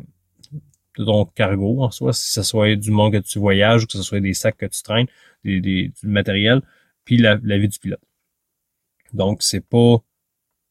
de 0.98 1.04
ton 1.04 1.24
cargo 1.24 1.82
en 1.82 1.90
soi, 1.90 2.12
si 2.12 2.32
ce 2.32 2.42
soit 2.42 2.76
du 2.76 2.90
monde 2.90 3.12
que 3.12 3.18
tu 3.18 3.38
voyages 3.38 3.84
ou 3.84 3.86
que 3.86 3.92
ce 3.92 4.02
soit 4.02 4.20
des 4.20 4.34
sacs 4.34 4.56
que 4.56 4.66
tu 4.66 4.82
traînes, 4.82 5.06
du 5.44 5.92
matériel, 6.02 6.62
puis 7.04 7.16
la, 7.16 7.38
la 7.42 7.58
vie 7.58 7.68
du 7.68 7.78
pilote. 7.78 8.00
Donc, 9.12 9.42
c'est 9.42 9.66
pas 9.66 9.98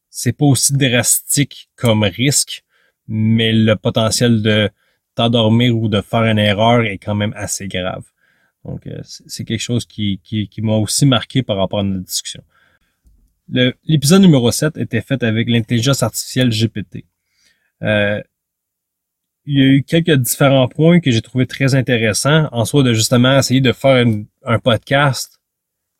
c'est 0.09 0.33
pas 0.33 0.45
aussi 0.45 0.73
drastique 0.73 1.69
comme 1.75 2.03
risque, 2.03 2.63
mais 3.07 3.53
le 3.53 3.75
potentiel 3.75 4.41
de 4.41 4.69
t'endormir 5.15 5.75
ou 5.75 5.87
de 5.87 6.01
faire 6.01 6.23
une 6.23 6.37
erreur 6.37 6.81
est 6.81 6.97
quand 6.97 7.15
même 7.15 7.33
assez 7.35 7.67
grave. 7.67 8.03
Donc, 8.65 8.85
euh, 8.87 8.99
c'est 9.03 9.45
quelque 9.45 9.61
chose 9.61 9.85
qui, 9.85 10.19
qui, 10.23 10.47
qui 10.47 10.61
m'a 10.61 10.75
aussi 10.75 11.05
marqué 11.05 11.41
par 11.43 11.57
rapport 11.57 11.79
à 11.79 11.83
notre 11.83 12.05
discussion. 12.05 12.43
L'épisode 13.49 14.21
numéro 14.21 14.51
7 14.51 14.77
était 14.77 15.01
fait 15.01 15.23
avec 15.23 15.49
l'intelligence 15.49 16.03
artificielle 16.03 16.49
GPT. 16.49 17.05
Euh, 17.81 18.21
il 19.45 19.59
y 19.59 19.61
a 19.61 19.65
eu 19.65 19.83
quelques 19.83 20.15
différents 20.15 20.67
points 20.67 20.99
que 20.99 21.11
j'ai 21.11 21.21
trouvé 21.21 21.45
très 21.47 21.75
intéressants, 21.75 22.47
en 22.51 22.65
soi 22.65 22.83
de 22.83 22.93
justement 22.93 23.37
essayer 23.37 23.61
de 23.61 23.71
faire 23.71 24.05
un 24.45 24.59
podcast 24.59 25.39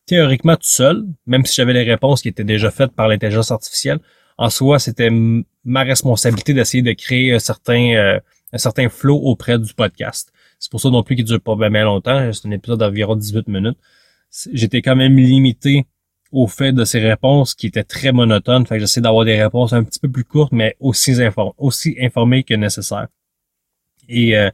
théoriquement 0.06 0.56
tout 0.56 0.62
seul, 0.62 1.04
même 1.26 1.44
si 1.46 1.54
j'avais 1.54 1.72
les 1.72 1.84
réponses 1.84 2.22
qui 2.22 2.28
étaient 2.28 2.44
déjà 2.44 2.70
faites 2.70 2.92
par 2.92 3.08
l'intelligence 3.08 3.50
artificielle. 3.50 3.98
En 4.38 4.50
soi, 4.50 4.78
c'était 4.78 5.10
ma 5.64 5.82
responsabilité 5.82 6.54
d'essayer 6.54 6.82
de 6.82 6.92
créer 6.92 7.32
un 7.32 7.38
certain, 7.38 7.94
euh, 7.94 8.20
un 8.52 8.58
certain 8.58 8.88
flow 8.88 9.16
auprès 9.16 9.58
du 9.58 9.72
podcast. 9.74 10.32
C'est 10.58 10.70
pour 10.70 10.80
ça 10.80 10.90
non 10.90 11.02
plus 11.02 11.16
qu'il 11.16 11.24
dure 11.24 11.40
pas 11.40 11.56
bien 11.56 11.84
longtemps. 11.84 12.32
C'est 12.32 12.46
un 12.46 12.50
épisode 12.52 12.80
d'environ 12.80 13.16
18 13.16 13.48
minutes. 13.48 13.78
J'étais 14.52 14.82
quand 14.82 14.96
même 14.96 15.16
limité 15.16 15.86
au 16.30 16.46
fait 16.46 16.72
de 16.72 16.84
ses 16.84 17.00
réponses 17.00 17.54
qui 17.54 17.66
étaient 17.66 17.84
très 17.84 18.12
monotones. 18.12 18.66
Fait 18.66 18.76
que 18.76 18.80
j'essaie 18.80 19.00
d'avoir 19.00 19.24
des 19.24 19.40
réponses 19.40 19.72
un 19.72 19.84
petit 19.84 20.00
peu 20.00 20.10
plus 20.10 20.24
courtes, 20.24 20.52
mais 20.52 20.76
aussi, 20.80 21.14
aussi 21.58 21.96
informées 22.00 22.42
que 22.42 22.54
nécessaire. 22.54 23.08
Et 24.08 24.36
euh, 24.36 24.50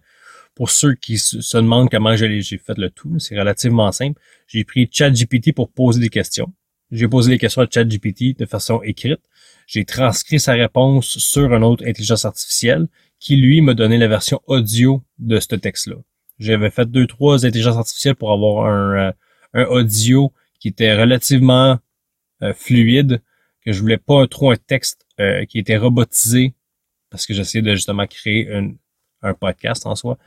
pour 0.54 0.70
ceux 0.70 0.94
qui 0.94 1.18
se 1.18 1.56
demandent 1.56 1.90
comment 1.90 2.16
j'ai 2.16 2.42
fait 2.42 2.76
le 2.76 2.90
tout, 2.90 3.18
c'est 3.18 3.38
relativement 3.38 3.92
simple. 3.92 4.20
J'ai 4.46 4.64
pris 4.64 4.88
ChatGPT 4.90 5.54
pour 5.54 5.70
poser 5.70 6.00
des 6.00 6.08
questions. 6.08 6.52
J'ai 6.90 7.06
posé 7.06 7.30
les 7.30 7.38
questions 7.38 7.62
à 7.62 7.66
ChatGPT 7.70 8.38
de 8.38 8.46
façon 8.46 8.82
écrite. 8.82 9.20
J'ai 9.66 9.84
transcrit 9.84 10.40
sa 10.40 10.54
réponse 10.54 11.18
sur 11.18 11.54
une 11.54 11.62
autre 11.62 11.84
intelligence 11.86 12.24
artificielle 12.24 12.88
qui, 13.20 13.36
lui, 13.36 13.60
m'a 13.60 13.74
donné 13.74 13.98
la 13.98 14.08
version 14.08 14.40
audio 14.46 15.02
de 15.18 15.38
ce 15.38 15.54
texte-là. 15.54 15.96
J'avais 16.38 16.70
fait 16.70 16.86
deux, 16.86 17.06
trois 17.06 17.44
intelligences 17.44 17.76
artificielles 17.76 18.14
pour 18.14 18.32
avoir 18.32 18.66
un, 18.66 19.08
euh, 19.08 19.12
un 19.54 19.64
audio 19.64 20.32
qui 20.60 20.68
était 20.68 20.94
relativement 20.94 21.78
euh, 22.42 22.54
fluide, 22.54 23.22
que 23.64 23.72
je 23.72 23.80
voulais 23.80 23.98
pas 23.98 24.26
trop 24.26 24.50
un 24.50 24.56
texte 24.56 25.06
euh, 25.20 25.44
qui 25.44 25.58
était 25.58 25.76
robotisé 25.76 26.54
parce 27.10 27.26
que 27.26 27.34
j'essayais 27.34 27.62
de 27.62 27.74
justement 27.74 28.06
créer 28.06 28.48
un 29.22 29.34
podcast 29.34 29.86
en 29.86 29.96
soi 29.96 30.18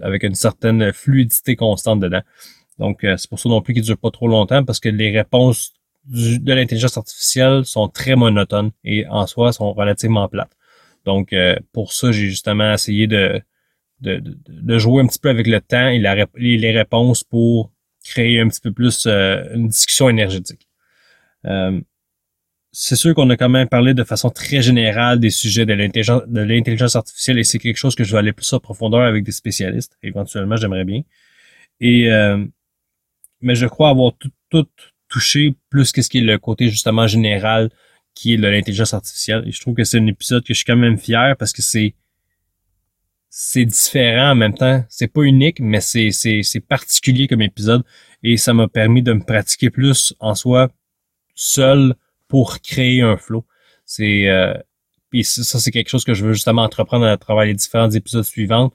avec 0.00 0.22
une 0.22 0.34
certaine 0.34 0.92
fluidité 0.92 1.56
constante 1.56 2.00
dedans. 2.00 2.22
Donc, 2.78 3.00
c'est 3.02 3.28
pour 3.28 3.38
ça 3.38 3.48
non 3.48 3.60
plus 3.60 3.74
qu'il 3.74 3.82
dure 3.82 3.98
pas 3.98 4.10
trop 4.10 4.28
longtemps 4.28 4.64
parce 4.64 4.80
que 4.80 4.88
les 4.88 5.10
réponses 5.10 5.74
de 6.06 6.52
l'intelligence 6.52 6.96
artificielle 6.96 7.64
sont 7.64 7.88
très 7.88 8.16
monotones 8.16 8.70
et 8.84 9.06
en 9.08 9.26
soi 9.26 9.52
sont 9.52 9.72
relativement 9.74 10.28
plates. 10.28 10.56
Donc, 11.04 11.34
pour 11.72 11.92
ça, 11.92 12.10
j'ai 12.10 12.28
justement 12.28 12.72
essayé 12.72 13.06
de, 13.06 13.42
de, 14.00 14.22
de, 14.48 14.78
jouer 14.78 15.02
un 15.02 15.06
petit 15.06 15.18
peu 15.18 15.28
avec 15.28 15.46
le 15.46 15.60
temps 15.60 15.88
et 15.88 15.98
les 16.56 16.70
réponses 16.70 17.22
pour 17.22 17.70
créer 18.04 18.40
un 18.40 18.48
petit 18.48 18.60
peu 18.60 18.72
plus 18.72 19.06
euh, 19.06 19.44
une 19.54 19.68
discussion 19.68 20.08
énergétique. 20.08 20.68
Euh, 21.46 21.80
c'est 22.72 22.96
sûr 22.96 23.14
qu'on 23.14 23.28
a 23.30 23.36
quand 23.36 23.48
même 23.48 23.68
parlé 23.68 23.94
de 23.94 24.04
façon 24.04 24.30
très 24.30 24.62
générale 24.62 25.18
des 25.18 25.30
sujets 25.30 25.66
de 25.66 25.72
l'intelligence, 25.72 26.22
de 26.26 26.40
l'intelligence 26.40 26.94
artificielle 26.94 27.38
et 27.38 27.44
c'est 27.44 27.58
quelque 27.58 27.76
chose 27.76 27.94
que 27.94 28.04
je 28.04 28.12
vais 28.12 28.18
aller 28.18 28.32
plus 28.32 28.52
en 28.52 28.60
profondeur 28.60 29.02
avec 29.02 29.24
des 29.24 29.32
spécialistes. 29.32 29.96
Éventuellement, 30.02 30.56
j'aimerais 30.56 30.84
bien. 30.84 31.02
Et 31.80 32.12
euh, 32.12 32.44
mais 33.40 33.54
je 33.54 33.66
crois 33.66 33.90
avoir 33.90 34.12
tout, 34.18 34.30
tout 34.50 34.66
touché 35.08 35.54
plus 35.70 35.92
que 35.92 36.02
ce 36.02 36.08
qui 36.08 36.18
est 36.18 36.22
le 36.22 36.38
côté 36.38 36.68
justement 36.68 37.06
général 37.06 37.70
qui 38.14 38.34
est 38.34 38.36
de 38.36 38.46
l'intelligence 38.46 38.94
artificielle. 38.94 39.44
Et 39.46 39.52
je 39.52 39.60
trouve 39.60 39.74
que 39.74 39.84
c'est 39.84 39.98
un 39.98 40.06
épisode 40.06 40.44
que 40.44 40.54
je 40.54 40.58
suis 40.58 40.64
quand 40.64 40.76
même 40.76 40.98
fier 40.98 41.36
parce 41.36 41.52
que 41.52 41.62
c'est 41.62 41.94
c'est 43.30 43.64
différent 43.64 44.32
en 44.32 44.34
même 44.34 44.54
temps. 44.54 44.84
C'est 44.88 45.06
pas 45.06 45.22
unique, 45.22 45.60
mais 45.60 45.80
c'est, 45.80 46.10
c'est, 46.10 46.42
c'est 46.42 46.60
particulier 46.60 47.28
comme 47.28 47.42
épisode. 47.42 47.84
Et 48.24 48.36
ça 48.36 48.52
m'a 48.52 48.68
permis 48.68 49.02
de 49.02 49.12
me 49.12 49.22
pratiquer 49.24 49.70
plus 49.70 50.14
en 50.18 50.34
soi 50.34 50.68
seul 51.34 51.94
pour 52.30 52.60
créer 52.60 53.02
un 53.02 53.16
flow. 53.16 53.44
C'est 53.84 54.28
euh, 54.28 54.54
ça, 55.22 55.58
c'est 55.58 55.72
quelque 55.72 55.88
chose 55.90 56.04
que 56.04 56.14
je 56.14 56.24
veux 56.24 56.32
justement 56.32 56.62
entreprendre 56.62 57.04
à 57.04 57.16
travers 57.16 57.44
les 57.44 57.54
différents 57.54 57.90
épisodes 57.90 58.24
suivants. 58.24 58.72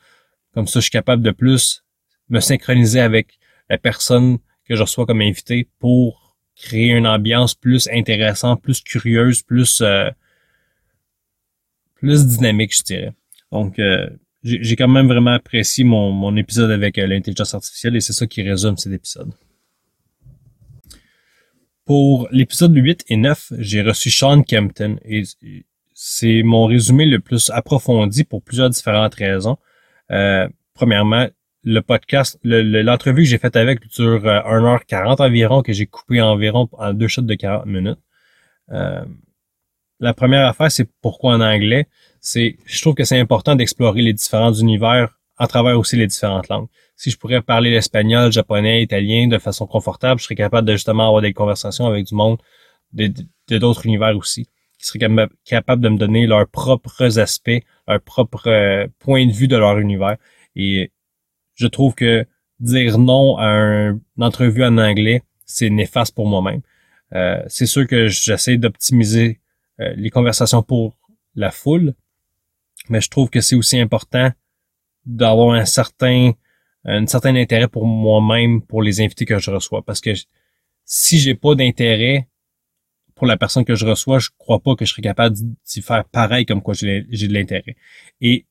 Comme 0.54 0.68
ça, 0.68 0.80
je 0.80 0.84
suis 0.84 0.92
capable 0.92 1.24
de 1.24 1.32
plus 1.32 1.84
me 2.30 2.42
synchroniser 2.42 3.00
avec 3.00 3.40
la 3.70 3.78
personne 3.78 4.40
que 4.68 4.76
je 4.76 4.82
reçois 4.82 5.06
comme 5.06 5.22
invité 5.22 5.70
pour 5.80 6.36
créer 6.56 6.90
une 6.90 7.08
ambiance 7.08 7.56
plus 7.56 7.88
intéressante, 7.88 8.62
plus 8.62 8.82
curieuse, 8.82 9.42
plus 9.42 9.82
euh, 9.82 10.10
plus 11.96 12.28
dynamique, 12.28 12.76
je 12.78 12.84
dirais. 12.84 13.14
Donc, 13.54 13.80
euh, 13.80 14.10
j'ai 14.44 14.76
quand 14.76 14.90
même 14.90 15.08
vraiment 15.08 15.34
apprécié 15.34 15.86
mon, 15.86 16.12
mon 16.12 16.36
épisode 16.36 16.72
avec 16.72 16.98
l'intelligence 16.98 17.56
artificielle 17.56 17.96
et 17.96 18.02
c'est 18.02 18.14
ça 18.14 18.28
qui 18.28 18.44
résume 18.44 18.78
cet 18.78 18.92
épisode. 18.92 19.32
Pour 21.86 22.28
l'épisode 22.32 22.76
8 22.76 23.06
et 23.10 23.18
9, 23.18 23.54
j'ai 23.60 23.84
reçu 23.84 24.10
Sean 24.10 24.42
Kempton 24.42 24.98
et 25.06 25.22
c'est 25.94 26.42
mon 26.42 26.66
résumé 26.66 27.06
le 27.06 27.20
plus 27.20 27.52
approfondi 27.52 28.24
pour 28.24 28.42
plusieurs 28.42 28.72
différentes 28.72 29.14
raisons. 29.14 29.58
Euh, 30.12 30.48
premièrement, 30.74 31.28
le 31.64 31.80
podcast, 31.82 32.40
l'entrevue 32.44 33.24
que 33.24 33.30
j'ai 33.30 33.38
faite 33.38 33.56
avec 33.56 33.88
dure 33.88 34.24
1h40 34.24 35.22
euh, 35.22 35.26
environ, 35.26 35.62
que 35.62 35.74
j'ai 35.74 35.86
coupé 35.86 36.22
environ 36.22 36.68
en 36.74 36.94
deux 36.94 37.08
shots 37.08 37.22
de 37.22 37.36
40 37.36 37.68
minutes. 37.68 38.00
Euh, 38.72 39.06
la 40.00 40.14
première 40.16 40.48
affaire, 40.48 40.72
c'est 40.72 40.90
pourquoi 41.02 41.36
en 41.36 41.42
anglais? 41.42 41.88
C'est, 42.20 42.58
je 42.66 42.82
trouve 42.82 42.96
que 42.96 43.04
c'est 43.04 43.20
important 43.20 43.56
d'explorer 43.56 44.02
les 44.02 44.14
différents 44.14 44.54
univers 44.54 45.15
à 45.38 45.48
travers 45.48 45.78
aussi 45.78 45.98
les 45.98 46.08
différentes 46.08 46.48
langues. 46.50 46.68
Si 46.96 47.12
je 47.12 47.18
pourrais 47.18 47.42
parler 47.42 47.72
l'espagnol, 47.72 48.32
japonais, 48.32 48.84
italien 48.84 49.28
de 49.28 49.38
façon 49.38 49.68
confortable, 49.68 50.20
je 50.20 50.26
serais 50.26 50.36
capable 50.36 50.68
de 50.68 50.74
justement 50.74 51.08
avoir 51.08 51.22
des 51.22 51.34
conversations 51.34 51.86
avec 51.86 52.06
du 52.06 52.16
monde 52.16 52.38
de, 52.94 53.12
d'autres 53.58 53.86
univers 53.86 54.16
aussi, 54.16 54.46
qui 54.80 54.86
seraient 54.86 55.28
capables 55.44 55.82
de 55.82 55.90
me 55.90 55.98
donner 55.98 56.26
leurs 56.26 56.48
propres 56.48 57.20
aspects, 57.20 57.62
leur 57.88 58.02
propre 58.02 58.48
euh, 58.48 58.88
point 59.00 59.26
de 59.28 59.32
vue 59.32 59.48
de 59.48 59.58
leur 59.58 59.78
univers. 59.78 60.16
Et 60.56 60.92
je 61.56 61.68
trouve 61.68 61.96
que 61.96 62.26
dire 62.60 62.98
non 62.98 63.38
à 63.38 63.48
une 63.48 64.02
entrevue 64.20 64.64
en 64.64 64.78
anglais, 64.78 65.22
c'est 65.46 65.70
néfaste 65.70 66.16
pour 66.16 66.28
moi-même. 66.28 66.62
Euh, 67.14 67.44
c'est 67.48 67.66
sûr 67.66 67.86
que 67.86 68.08
j'essaie 68.08 68.58
d'optimiser 68.58 69.40
euh, 69.82 69.94
les 69.98 70.10
conversations 70.10 70.64
pour 70.64 70.98
la 71.36 71.52
foule, 71.52 71.94
mais 72.90 73.02
je 73.02 73.10
trouve 73.10 73.30
que 73.30 73.42
c'est 73.42 73.56
aussi 73.56 73.80
important 73.80 74.32
d'avoir 75.06 75.56
un 75.56 75.66
certain 75.66 76.32
un 76.86 77.08
certain 77.08 77.36
intérêt 77.36 77.68
pour 77.68 77.86
moi-même 77.86 78.62
pour 78.62 78.84
les 78.84 79.02
invités 79.02 79.26
que 79.26 79.40
je 79.40 79.50
reçois 79.52 79.82
parce 79.84 80.02
que 80.02 80.12
si 80.86 81.18
j'ai 81.18 81.36
pas 81.36 81.56
d'intérêt 81.56 82.28
pour 83.16 83.26
la 83.26 83.38
personne 83.38 83.66
que 83.66 83.76
je 83.76 83.86
reçois, 83.86 84.20
je 84.20 84.30
crois 84.38 84.60
pas 84.60 84.76
que 84.76 84.86
je 84.86 84.92
serais 84.92 85.02
capable 85.02 85.36
d'y 85.36 85.82
faire 85.82 86.04
pareil 86.06 86.46
comme 86.46 86.62
quoi 86.62 86.74
j'ai 86.74 87.02
de 87.02 87.34
l'intérêt. 87.34 87.76
Et 88.22 88.46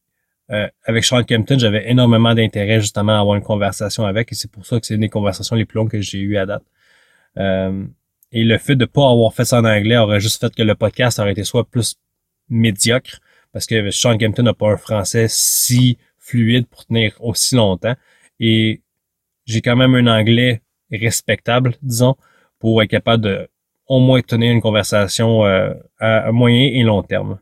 euh, 0.50 0.68
avec 0.84 1.04
Sean 1.04 1.22
Kempton, 1.22 1.58
j'avais 1.58 1.90
énormément 1.90 2.34
d'intérêt 2.34 2.80
justement 2.80 3.12
à 3.12 3.20
avoir 3.20 3.36
une 3.36 3.42
conversation 3.42 4.04
avec 4.04 4.32
et 4.32 4.34
c'est 4.34 4.50
pour 4.50 4.66
ça 4.66 4.80
que 4.80 4.86
c'est 4.86 4.94
une 4.94 5.02
des 5.02 5.08
conversations 5.08 5.54
les 5.54 5.64
plus 5.64 5.76
longues 5.76 5.90
que 5.90 6.00
j'ai 6.00 6.18
eues 6.18 6.36
à 6.36 6.46
date. 6.46 6.64
Euh, 7.38 7.86
et 8.32 8.42
le 8.42 8.58
fait 8.58 8.76
de 8.76 8.84
pas 8.84 9.08
avoir 9.10 9.32
fait 9.32 9.44
ça 9.44 9.60
en 9.60 9.64
anglais 9.64 9.96
aurait 9.96 10.20
juste 10.20 10.40
fait 10.40 10.54
que 10.54 10.62
le 10.62 10.74
podcast 10.74 11.18
aurait 11.18 11.32
été 11.32 11.44
soit 11.44 11.64
plus 11.68 11.96
médiocre 12.48 13.20
parce 13.52 13.66
que 13.66 13.90
Sean 13.90 14.18
Kempton 14.18 14.42
n'a 14.42 14.54
pas 14.54 14.72
un 14.72 14.76
français 14.76 15.26
si 15.28 15.98
fluide 16.24 16.66
pour 16.66 16.86
tenir 16.86 17.14
aussi 17.20 17.54
longtemps. 17.54 17.94
Et 18.40 18.80
j'ai 19.46 19.60
quand 19.60 19.76
même 19.76 19.94
un 19.94 20.06
anglais 20.06 20.62
respectable, 20.90 21.74
disons, 21.82 22.16
pour 22.58 22.82
être 22.82 22.90
capable 22.90 23.22
de 23.22 23.48
au 23.86 24.00
moins 24.00 24.22
tenir 24.22 24.50
une 24.52 24.62
conversation 24.62 25.44
euh, 25.44 25.74
à, 25.98 26.32
moyen 26.32 26.70
et 26.72 26.82
long 26.82 27.02
terme. 27.02 27.38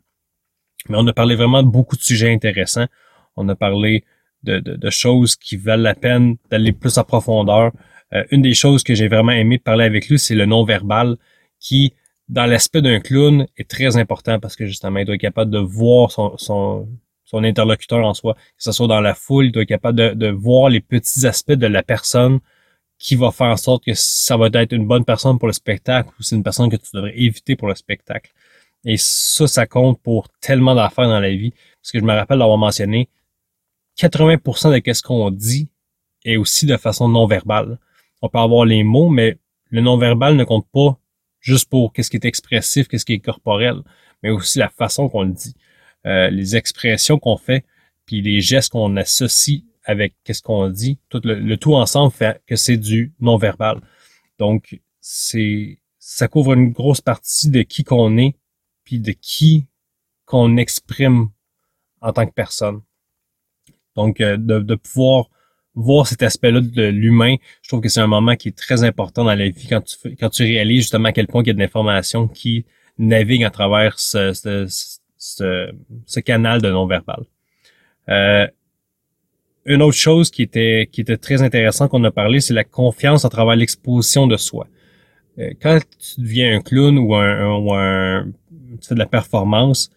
Mais 0.89 0.97
on 0.99 1.07
a 1.07 1.13
parlé 1.13 1.37
vraiment 1.37 1.63
de 1.63 1.69
beaucoup 1.69 1.97
de 1.97 2.03
sujets 2.03 2.33
intéressants. 2.33 2.87
On 3.37 3.49
a 3.49 3.55
parlé 3.55 4.05
de, 4.43 4.59
de, 4.59 4.91
choses 4.91 5.37
qui 5.37 5.57
valent 5.57 5.85
la 5.85 5.95
peine 5.95 6.37
d'aller 6.51 6.73
plus 6.73 6.99
en 6.99 7.05
profondeur. 7.05 7.71
Euh, 8.13 8.25
une 8.33 8.43
des 8.43 8.55
choses 8.55 8.83
que 8.83 8.97
j'ai 8.97 9.07
vraiment 9.07 9.31
aimé 9.31 9.59
parler 9.59 9.85
avec 9.85 10.09
lui, 10.09 10.19
c'est 10.19 10.35
le 10.35 10.47
non-verbal 10.47 11.17
qui 11.61 11.95
dans 12.29 12.47
l'aspect 12.47 12.83
d'un 12.83 12.99
clown 12.99 13.47
est 13.57 13.69
très 13.71 13.97
important 13.97 14.41
parce 14.41 14.57
que 14.57 14.67
justement, 14.67 14.99
il 14.99 15.05
doit 15.05 15.15
être 15.15 15.21
capable 15.21 15.51
de 15.51 15.59
voir 15.59 16.11
son, 16.11 16.37
son, 16.39 16.89
son 17.33 17.45
interlocuteur 17.45 18.05
en 18.05 18.15
soi, 18.15 18.35
que 18.35 18.41
ce 18.63 18.73
soit 18.73 18.87
dans 18.87 19.01
la 19.01 19.15
foule, 19.15 19.47
il 19.47 19.53
doit 19.53 19.63
être 19.63 19.69
capable 19.69 19.99
de, 19.99 20.15
de 20.15 20.29
voir 20.29 20.69
les 20.69 20.81
petits 20.81 21.27
aspects 21.27 21.53
de 21.53 21.67
la 21.67 21.83
personne 21.83 22.41
qui 22.99 23.17
va 23.17 23.33
faire 23.33 23.49
en 23.49 23.57
sorte 23.57 23.85
que 23.85 23.95
ça 23.95 24.37
va 24.37 24.49
être 24.53 24.73
une 24.73 24.87
bonne 24.87 25.05
personne 25.05 25.39
pour 25.39 25.49
le 25.49 25.53
spectacle 25.53 26.11
ou 26.21 26.23
c'est 26.23 26.37
une 26.37 26.45
personne 26.45 26.71
que 26.71 26.77
tu 26.77 26.91
devrais 26.95 27.19
éviter 27.19 27.57
pour 27.57 27.67
le 27.67 27.75
spectacle. 27.75 28.33
Et 28.85 28.97
ça, 28.97 29.47
ça 29.47 29.67
compte 29.67 30.01
pour 30.01 30.29
tellement 30.41 30.75
d'affaires 30.75 31.09
dans 31.09 31.21
la 31.21 31.31
vie. 31.31 31.53
Parce 31.81 31.91
que 31.93 31.99
je 31.99 32.05
me 32.05 32.13
rappelle 32.13 32.39
d'avoir 32.39 32.59
mentionné 32.59 33.09
80% 33.99 34.81
de 34.81 34.93
ce 34.93 35.03
qu'on 35.03 35.31
dit 35.31 35.69
est 36.25 36.37
aussi 36.37 36.67
de 36.67 36.77
façon 36.77 37.09
non 37.09 37.27
verbale. 37.27 37.79
On 38.23 38.29
peut 38.29 38.39
avoir 38.39 38.65
les 38.65 38.85
mots, 38.85 39.09
mais 39.09 39.37
le 39.71 39.81
non 39.81 39.97
verbal 39.97 40.37
ne 40.37 40.45
compte 40.45 40.67
pas 40.73 40.97
juste 41.41 41.69
pour 41.69 41.93
qu'est-ce 41.93 42.11
qui 42.11 42.17
est 42.17 42.25
expressif, 42.25 42.87
qu'est-ce 42.87 43.05
qui 43.05 43.15
est 43.15 43.19
corporel, 43.19 43.81
mais 44.23 44.31
aussi 44.31 44.59
la 44.59 44.69
façon 44.69 45.09
qu'on 45.09 45.25
le 45.25 45.33
dit, 45.33 45.55
euh, 46.07 46.31
les 46.31 46.57
expressions 46.57 47.19
qu'on 47.19 47.37
fait, 47.37 47.65
puis 48.07 48.23
les 48.23 48.41
gestes 48.41 48.73
qu'on 48.73 48.97
associe 48.97 49.63
avec 49.85 50.15
qu'est-ce 50.25 50.43
qu'on 50.43 50.69
dit, 50.69 50.99
tout 51.09 51.21
le, 51.25 51.57
tout 51.57 51.75
ensemble 51.75 52.13
fait 52.13 52.41
que 52.47 52.57
c'est 52.57 52.77
du 52.77 53.13
non-verbal. 53.21 53.81
Donc, 54.39 54.81
c'est 55.01 55.79
ça 55.99 56.29
couvre 56.29 56.55
une 56.55 56.71
grosse 56.71 57.01
partie 57.01 57.49
de 57.51 57.63
qui 57.63 57.85
qu'on 57.85 58.17
est, 58.19 58.35
puis 58.85 58.99
de 58.99 59.13
qui 59.13 59.67
qu'on 60.25 60.57
exprime 60.57 61.31
en 62.01 62.13
tant 62.13 62.27
que 62.27 62.33
personne. 62.33 62.83
Donc, 63.95 64.21
euh, 64.21 64.37
de, 64.37 64.59
de 64.61 64.75
pouvoir 64.75 65.29
voir 65.75 66.07
cet 66.07 66.23
aspect-là 66.23 66.61
de 66.61 66.83
l'humain, 66.83 67.37
je 67.63 67.69
trouve 67.69 67.81
que 67.81 67.89
c'est 67.89 68.01
un 68.01 68.07
moment 68.07 68.37
qui 68.37 68.49
est 68.49 68.57
très 68.57 68.85
important 68.85 69.25
dans 69.25 69.35
la 69.35 69.49
vie 69.49 69.67
quand 69.69 69.81
tu, 69.81 70.17
quand 70.17 70.29
tu 70.29 70.43
réalises 70.43 70.83
justement 70.83 71.09
à 71.09 71.13
quel 71.13 71.27
point 71.27 71.43
il 71.43 71.49
y 71.49 71.51
a 71.51 71.55
de 71.55 71.59
l'information 71.59 72.29
qui 72.29 72.67
navigue 72.99 73.45
à 73.45 73.51
travers 73.51 73.99
ce, 73.99 74.33
ce, 74.33 74.67
ce, 75.23 76.21
canal 76.21 76.61
de 76.61 76.71
non-verbal. 76.71 77.25
Euh, 78.09 78.47
une 79.65 79.83
autre 79.83 79.97
chose 79.97 80.31
qui 80.31 80.43
était, 80.43 80.89
qui 80.91 81.01
était 81.01 81.17
très 81.17 81.43
intéressant 81.43 81.87
qu'on 81.87 82.03
a 82.03 82.11
parlé, 82.11 82.41
c'est 82.41 82.55
la 82.55 82.65
confiance 82.65 83.25
à 83.25 83.29
travers 83.29 83.55
l'exposition 83.55 84.27
de 84.27 84.37
soi. 84.37 84.67
euh, 85.39 85.53
quand 85.63 85.79
tu 85.99 86.21
deviens 86.21 86.57
un 86.57 86.61
clown 86.61 86.99
ou 86.99 87.15
un, 87.15 87.57
ou 87.57 87.73
un 87.73 88.27
tu 88.81 88.89
fais 88.89 88.95
de 88.95 88.99
la 88.99 89.07
performance, 89.07 89.91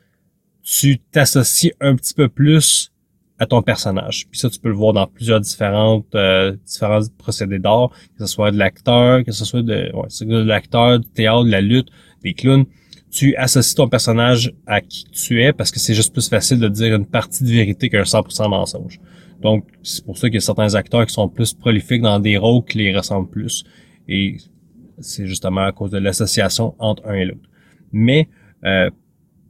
tu 0.62 1.00
t'associes 1.00 1.74
un 1.80 1.96
petit 1.96 2.14
peu 2.14 2.30
plus 2.30 2.92
à 3.40 3.46
ton 3.46 3.62
personnage. 3.62 4.28
Puis 4.30 4.40
ça, 4.40 4.50
tu 4.50 4.60
peux 4.60 4.70
le 4.70 4.76
voir 4.76 4.94
dans 4.94 5.08
plusieurs 5.08 5.42
différentes 5.42 6.14
euh, 6.14 6.56
différents 6.66 7.02
procédés 7.18 7.60
d'art, 7.60 7.90
que 7.90 8.26
ce 8.26 8.28
soit 8.28 8.52
de 8.52 8.58
l'acteur, 8.58 9.24
que 9.24 9.32
ce 9.32 9.44
soit 9.44 9.64
de, 9.64 9.92
ouais, 9.94 10.08
de 10.22 10.44
l'acteur, 10.44 11.00
du 11.00 11.10
théâtre, 11.10 11.46
de 11.46 11.52
la 11.52 11.62
lutte, 11.62 11.90
des 12.24 12.34
clowns. 12.34 12.66
Tu 13.16 13.34
associes 13.38 13.76
ton 13.76 13.88
personnage 13.88 14.54
à 14.68 14.82
qui 14.82 15.06
tu 15.06 15.42
es 15.42 15.54
parce 15.54 15.72
que 15.72 15.80
c'est 15.80 15.94
juste 15.94 16.12
plus 16.12 16.28
facile 16.28 16.60
de 16.60 16.68
dire 16.68 16.94
une 16.94 17.06
partie 17.06 17.46
de 17.46 17.50
vérité 17.50 17.90
qu'un 17.90 18.02
100% 18.02 18.50
mensonge. 18.50 19.00
Donc, 19.42 19.66
c'est 19.84 20.04
pour 20.04 20.18
ça 20.18 20.28
qu'il 20.28 20.36
y 20.36 20.38
a 20.38 20.42
certains 20.42 20.76
acteurs 20.76 21.06
qui 21.06 21.14
sont 21.14 21.30
plus 21.30 21.54
prolifiques 21.54 22.02
dans 22.02 22.20
des 22.20 22.36
rôles 22.36 22.66
qui 22.66 22.80
les 22.80 22.94
ressemblent 22.94 23.30
plus. 23.30 23.64
Et 24.10 24.36
c'est 25.00 25.28
justement 25.28 25.62
à 25.62 25.72
cause 25.72 25.92
de 25.92 25.98
l'association 25.98 26.76
entre 26.78 27.08
un 27.08 27.14
et 27.14 27.26
l'autre. 27.26 27.50
Mais 27.94 28.28
euh, 28.66 28.90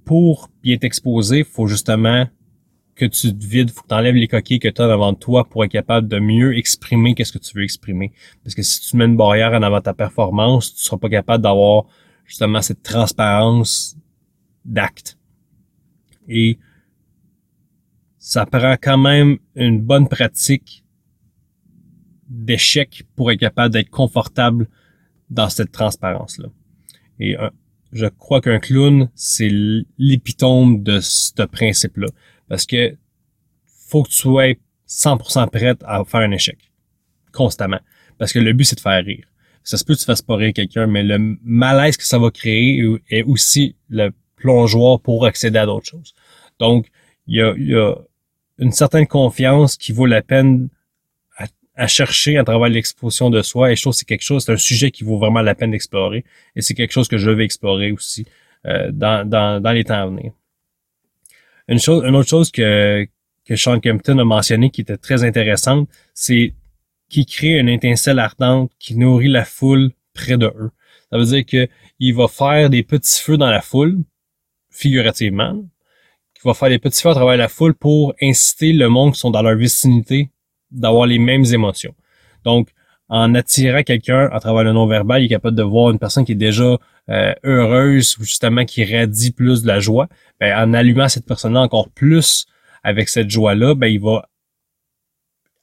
pour 0.06 0.51
bien 0.62 0.78
t'exposer, 0.78 1.43
faut 1.43 1.65
justement 1.65 2.28
que 2.95 3.06
tu 3.06 3.36
te 3.36 3.45
vides, 3.45 3.71
faut 3.71 3.82
que 3.82 3.88
tu 3.88 3.95
enlèves 3.95 4.15
les 4.15 4.28
coquilles 4.28 4.60
que 4.60 4.67
tu 4.67 4.82
as 4.82 4.88
devant 4.88 5.15
toi 5.15 5.43
pour 5.43 5.63
être 5.65 5.71
capable 5.71 6.08
de 6.08 6.19
mieux 6.19 6.56
exprimer 6.56 7.15
qu'est-ce 7.15 7.34
que 7.34 7.39
tu 7.39 7.58
veux 7.58 7.63
exprimer. 7.63 8.13
Parce 8.43 8.54
que 8.54 8.62
si 8.62 8.80
tu 8.80 8.95
mets 8.95 9.06
une 9.06 9.17
barrière 9.17 9.54
en 9.54 9.63
avant 9.63 9.82
ta 9.82 9.95
performance, 9.95 10.75
tu 10.75 10.84
seras 10.84 10.97
pas 10.97 11.10
capable 11.10 11.43
d'avoir 11.43 11.86
justement 12.26 12.62
cette 12.62 12.84
transparence 12.84 13.96
d'acte. 14.64 15.18
Et 16.28 16.60
ça 18.18 18.46
prend 18.46 18.76
quand 18.82 18.98
même 18.98 19.38
une 19.56 19.82
bonne 19.82 20.08
pratique 20.08 20.84
d'échec 22.28 23.04
pour 23.16 23.32
être 23.32 23.40
capable 23.40 23.74
d'être 23.74 23.92
confortable 23.92 24.68
dans 25.30 25.50
cette 25.50 25.72
transparence-là. 25.72 26.50
Et 27.20 27.38
je 27.92 28.08
crois 28.08 28.42
qu'un 28.42 28.60
clown, 28.60 29.10
c'est 29.16 29.50
l'épitome 29.98 30.84
de 30.84 31.00
ce 31.00 31.44
principe-là. 31.44 32.08
Parce 32.48 32.66
que 32.66 32.98
faut 33.88 34.04
que 34.04 34.10
tu 34.10 34.16
sois 34.16 34.54
100% 34.88 35.50
prête 35.50 35.82
à 35.86 36.04
faire 36.04 36.22
un 36.22 36.32
échec. 36.32 36.58
Constamment. 37.32 37.80
Parce 38.18 38.34
que 38.34 38.40
le 38.40 38.54
but, 38.54 38.66
c'est 38.66 38.76
de 38.76 38.82
faire 38.82 39.04
rire. 39.04 39.26
Ça 39.65 39.78
se 39.78 39.84
peut 39.84 39.95
que 39.95 39.99
tu 39.99 40.06
fasses 40.06 40.21
pas 40.21 40.36
rire 40.36 40.54
quelqu'un, 40.54 40.88
mais 40.88 41.04
le 41.04 41.38
malaise 41.43 41.97
que 41.97 42.06
ça 42.06 42.19
va 42.19 42.32
créer 42.32 42.82
est 43.10 43.23
aussi 43.23 43.75
le 43.89 44.12
plongeoir 44.36 45.01
pour 45.01 45.25
accéder 45.25 45.60
à 45.60 45.65
d'autres 45.65 45.89
choses. 45.89 46.13
Donc, 46.60 46.88
il 47.28 47.38
y 47.38 47.41
a, 47.41 47.54
y 47.58 47.75
a 47.75 47.95
une 48.60 48.71
certaine 48.71 49.08
confiance 49.08 49.75
qui 49.75 49.91
vaut 49.91 50.06
la 50.06 50.21
peine 50.21 50.69
à, 51.75 51.88
chercher 51.88 52.38
à 52.38 52.43
travers 52.43 52.69
l'exposition 52.69 53.30
de 53.30 53.41
soi. 53.41 53.71
Et 53.71 53.75
je 53.75 53.82
trouve 53.82 53.93
que 53.93 53.97
c'est 53.97 54.06
quelque 54.06 54.21
chose, 54.21 54.45
c'est 54.45 54.54
un 54.54 54.58
sujet 54.58 54.91
qui 54.91 55.04
vaut 55.04 55.17
vraiment 55.17 55.41
la 55.41 55.56
peine 55.56 55.71
d'explorer. 55.71 56.23
Et 56.56 56.62
c'est 56.62 56.73
quelque 56.73 56.93
chose 56.93 57.08
que 57.08 57.17
je 57.17 57.30
vais 57.30 57.43
explorer 57.43 57.91
aussi 57.91 58.25
euh, 58.65 58.91
dans, 58.91 59.28
dans, 59.28 59.62
dans 59.62 59.71
les 59.71 59.84
temps 59.84 60.01
à 60.01 60.06
venir. 60.06 60.32
Une 61.67 61.80
chose, 61.80 62.04
une 62.06 62.15
autre 62.15 62.30
chose 62.30 62.51
que, 62.51 63.08
que 63.45 63.56
Sean 63.56 63.80
Kempton 63.80 64.19
a 64.19 64.23
mentionné 64.23 64.69
qui 64.69 64.82
était 64.82 64.97
très 64.97 65.23
intéressante, 65.23 65.89
c'est 66.13 66.54
qu'il 67.10 67.26
crée 67.26 67.60
une 67.60 67.70
étincelle 67.70 68.20
ardente 68.20 68.72
qui 68.80 68.96
nourrit 68.96 69.30
la 69.30 69.46
foule 69.46 69.91
près 70.13 70.38
de 70.38 70.48
eux. 70.48 70.72
Ça 71.12 71.18
veut 71.18 71.26
dire 71.26 71.46
que 71.46 71.68
il 72.00 72.13
va 72.13 72.28
faire 72.28 72.70
des 72.70 72.84
petits 72.84 73.22
feux 73.22 73.38
dans 73.38 73.50
la 73.50 73.62
foule, 73.62 74.00
figurativement, 74.70 75.54
qu'il 76.34 76.44
va 76.44 76.54
faire 76.54 76.70
des 76.70 76.80
petits 76.80 77.02
feux 77.02 77.10
à 77.10 77.13
travers 77.13 77.38
la 77.38 77.48
foule 77.48 77.74
pour 77.74 78.13
inciter 78.22 78.74
le 78.74 78.89
monde 78.89 79.13
qui 79.13 79.20
sont 79.20 79.32
dans 79.32 79.41
leur 79.41 79.56
vicinité 79.56 80.30
d'avoir 80.72 81.06
les 81.06 81.20
mêmes 81.20 81.46
émotions. 81.46 81.96
Donc, 82.44 82.70
en 83.08 83.36
attirant 83.36 83.84
quelqu'un 83.84 84.30
à 84.32 84.39
travers 84.39 84.63
le 84.63 84.74
non-verbal, 84.74 85.22
il 85.22 85.26
est 85.26 85.30
capable 85.30 85.56
de 85.56 85.63
voir 85.63 85.91
une 85.91 86.00
personne 86.00 86.26
qui 86.26 86.32
est 86.32 86.36
déjà 86.36 86.78
euh, 87.10 87.34
heureuse 87.44 88.18
ou 88.18 88.24
justement 88.24 88.65
qui 88.65 88.84
radie 88.84 89.32
plus 89.32 89.62
de 89.62 89.68
la 89.68 89.80
joie, 89.80 90.08
ben, 90.39 90.58
en 90.58 90.74
allumant 90.74 91.08
cette 91.08 91.26
personne-là 91.26 91.62
encore 91.62 91.89
plus 91.89 92.48
avec 92.84 93.10
cette 93.10 93.30
joie-là, 93.30 93.76
ben, 93.76 93.88
il 93.88 94.00
va 94.00 94.28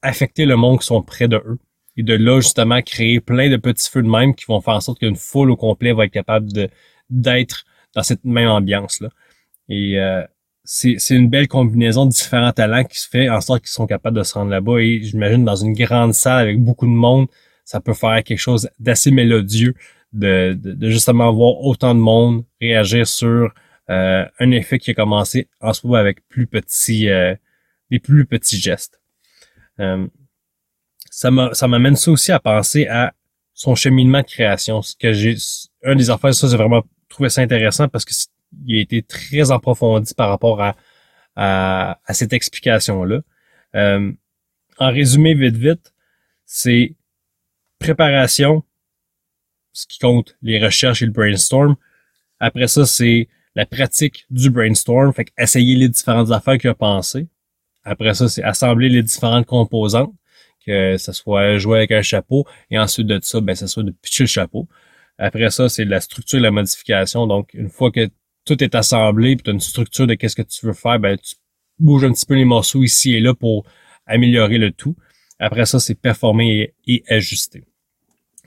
affecter 0.02 0.44
le 0.46 0.56
monde 0.56 0.80
qui 0.80 0.86
sont 0.86 1.02
près 1.02 1.28
de 1.28 1.36
eux. 1.36 1.58
Et 1.96 2.02
de 2.02 2.14
là, 2.14 2.40
justement, 2.40 2.80
créer 2.82 3.20
plein 3.20 3.50
de 3.50 3.56
petits 3.56 3.90
feux 3.90 4.02
de 4.02 4.08
même 4.08 4.34
qui 4.34 4.44
vont 4.46 4.60
faire 4.60 4.74
en 4.74 4.80
sorte 4.80 4.98
qu'une 4.98 5.16
foule 5.16 5.50
au 5.50 5.56
complet 5.56 5.92
va 5.92 6.06
être 6.06 6.12
capable 6.12 6.48
d'être 7.10 7.64
dans 7.94 8.02
cette 8.02 8.24
même 8.24 8.48
ambiance-là. 8.48 9.10
Et 9.68 9.98
euh, 9.98 10.22
c'est 10.64 10.96
une 11.10 11.28
belle 11.28 11.48
combinaison 11.48 12.06
de 12.06 12.10
différents 12.10 12.52
talents 12.52 12.84
qui 12.84 12.98
se 12.98 13.08
fait 13.08 13.28
en 13.28 13.40
sorte 13.40 13.62
qu'ils 13.62 13.70
sont 13.70 13.86
capables 13.86 14.16
de 14.16 14.22
se 14.22 14.34
rendre 14.34 14.50
là-bas. 14.50 14.78
Et 14.78 15.02
j'imagine 15.02 15.44
dans 15.44 15.56
une 15.56 15.74
grande 15.74 16.14
salle 16.14 16.40
avec 16.42 16.60
beaucoup 16.60 16.86
de 16.86 16.92
monde, 16.92 17.26
ça 17.64 17.80
peut 17.80 17.94
faire 17.94 18.22
quelque 18.22 18.38
chose 18.38 18.68
d'assez 18.78 19.10
mélodieux 19.10 19.74
de, 20.12 20.58
de, 20.60 20.90
justement 20.90 21.32
voir 21.32 21.60
autant 21.62 21.94
de 21.94 22.00
monde 22.00 22.44
réagir 22.60 23.06
sur 23.06 23.50
euh, 23.90 24.24
un 24.38 24.50
effet 24.50 24.78
qui 24.78 24.90
a 24.90 24.94
commencé 24.94 25.48
en 25.60 25.72
soi 25.72 25.98
avec 25.98 26.26
plus 26.28 26.46
petits 26.46 27.08
euh, 27.08 27.34
des 27.90 27.98
plus 27.98 28.26
petits 28.26 28.60
gestes. 28.60 29.01
Euh, 29.80 30.06
ça 31.10 31.30
m'amène 31.30 31.96
ça 31.96 32.10
aussi 32.10 32.32
à 32.32 32.40
penser 32.40 32.86
à 32.86 33.12
son 33.54 33.74
cheminement 33.74 34.20
de 34.20 34.26
création. 34.26 34.82
Ce 34.82 34.96
que 34.96 35.12
j'ai 35.12 35.36
un 35.84 35.94
des 35.94 36.10
affaires, 36.10 36.34
ça 36.34 36.48
j'ai 36.48 36.56
vraiment 36.56 36.82
trouvé 37.08 37.28
ça 37.28 37.42
intéressant 37.42 37.88
parce 37.88 38.04
que 38.04 38.12
il 38.66 38.78
a 38.78 38.80
été 38.80 39.02
très 39.02 39.50
approfondi 39.50 40.14
par 40.14 40.28
rapport 40.28 40.60
à, 40.62 40.76
à, 41.36 41.98
à 42.04 42.14
cette 42.14 42.32
explication-là. 42.32 43.20
Euh, 43.74 44.12
en 44.78 44.90
résumé, 44.90 45.34
vite, 45.34 45.56
vite, 45.56 45.92
c'est 46.44 46.94
préparation, 47.78 48.62
ce 49.72 49.86
qui 49.86 49.98
compte 49.98 50.36
les 50.42 50.62
recherches 50.62 51.02
et 51.02 51.06
le 51.06 51.12
brainstorm. 51.12 51.76
Après 52.40 52.68
ça, 52.68 52.84
c'est 52.84 53.28
la 53.54 53.66
pratique 53.66 54.26
du 54.30 54.50
brainstorm, 54.50 55.12
fait 55.12 55.28
essayer 55.38 55.76
les 55.76 55.88
différentes 55.88 56.30
affaires 56.30 56.58
qu'il 56.58 56.70
a 56.70 56.74
pensées. 56.74 57.28
Après 57.84 58.14
ça, 58.14 58.28
c'est 58.28 58.42
assembler 58.42 58.88
les 58.88 59.02
différentes 59.02 59.46
composantes, 59.46 60.12
que 60.64 60.96
ce 60.96 61.12
soit 61.12 61.58
jouer 61.58 61.78
avec 61.78 61.92
un 61.92 62.02
chapeau, 62.02 62.46
et 62.70 62.78
ensuite 62.78 63.06
de 63.06 63.18
ça, 63.22 63.40
ben, 63.40 63.54
ça 63.54 63.66
soit 63.66 63.82
de 63.82 63.90
pitcher 63.90 64.24
le 64.24 64.28
chapeau. 64.28 64.68
Après 65.18 65.50
ça, 65.50 65.68
c'est 65.68 65.84
la 65.84 66.00
structure 66.00 66.38
et 66.38 66.42
la 66.42 66.50
modification. 66.50 67.26
Donc, 67.26 67.54
une 67.54 67.68
fois 67.68 67.90
que 67.90 68.08
tout 68.44 68.62
est 68.62 68.74
assemblé, 68.74 69.36
puis 69.36 69.44
tu 69.44 69.50
as 69.50 69.52
une 69.52 69.60
structure 69.60 70.06
de 70.06 70.14
qu'est-ce 70.14 70.36
que 70.36 70.42
tu 70.42 70.66
veux 70.66 70.72
faire, 70.72 70.98
ben, 70.98 71.16
tu 71.18 71.36
bouges 71.78 72.04
un 72.04 72.12
petit 72.12 72.26
peu 72.26 72.34
les 72.34 72.44
morceaux 72.44 72.82
ici 72.82 73.14
et 73.14 73.20
là 73.20 73.34
pour 73.34 73.64
améliorer 74.06 74.58
le 74.58 74.72
tout. 74.72 74.96
Après 75.38 75.66
ça, 75.66 75.80
c'est 75.80 75.94
performer 75.94 76.74
et 76.86 77.02
ajuster. 77.08 77.64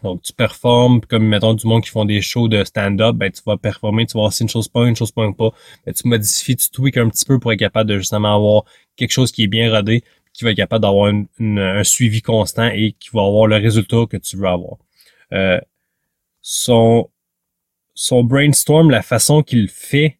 Donc, 0.05 0.21
tu 0.21 0.33
performes, 0.33 1.01
comme 1.01 1.25
mettons 1.25 1.55
du 1.55 1.65
monde 1.65 1.83
qui 1.83 1.89
font 1.89 2.05
des 2.05 2.21
shows 2.21 2.47
de 2.47 2.63
stand-up, 2.63 3.15
ben 3.15 3.31
tu 3.31 3.41
vas 3.43 3.57
performer, 3.57 4.05
tu 4.05 4.13
vas 4.13 4.21
voir 4.21 4.33
si 4.33 4.43
une 4.43 4.49
chose 4.49 4.67
pas, 4.67 4.85
une 4.87 4.95
chose 4.95 5.11
pas, 5.11 5.27
pas. 5.31 5.49
Ben, 5.83 5.95
tu 5.95 6.07
modifies, 6.07 6.55
tu 6.55 6.69
tweaks 6.69 6.97
un 6.97 7.09
petit 7.09 7.25
peu 7.25 7.39
pour 7.39 7.51
être 7.51 7.59
capable 7.59 7.89
de 7.89 7.97
justement 7.97 8.35
avoir 8.35 8.65
quelque 8.97 9.09
chose 9.09 9.31
qui 9.31 9.43
est 9.43 9.47
bien 9.47 9.75
rodé, 9.75 10.03
qui 10.31 10.43
va 10.43 10.51
être 10.51 10.57
capable 10.57 10.83
d'avoir 10.83 11.11
un 11.11 11.83
suivi 11.83 12.21
constant 12.21 12.67
et 12.67 12.91
qui 12.99 13.09
va 13.13 13.21
avoir 13.21 13.47
le 13.47 13.55
résultat 13.55 14.05
que 14.07 14.17
tu 14.17 14.37
veux 14.37 14.45
avoir. 14.47 14.77
Euh, 15.33 15.59
son, 16.41 17.09
son 17.95 18.23
brainstorm, 18.23 18.91
la 18.91 19.01
façon 19.01 19.41
qu'il 19.41 19.69
fait 19.69 20.19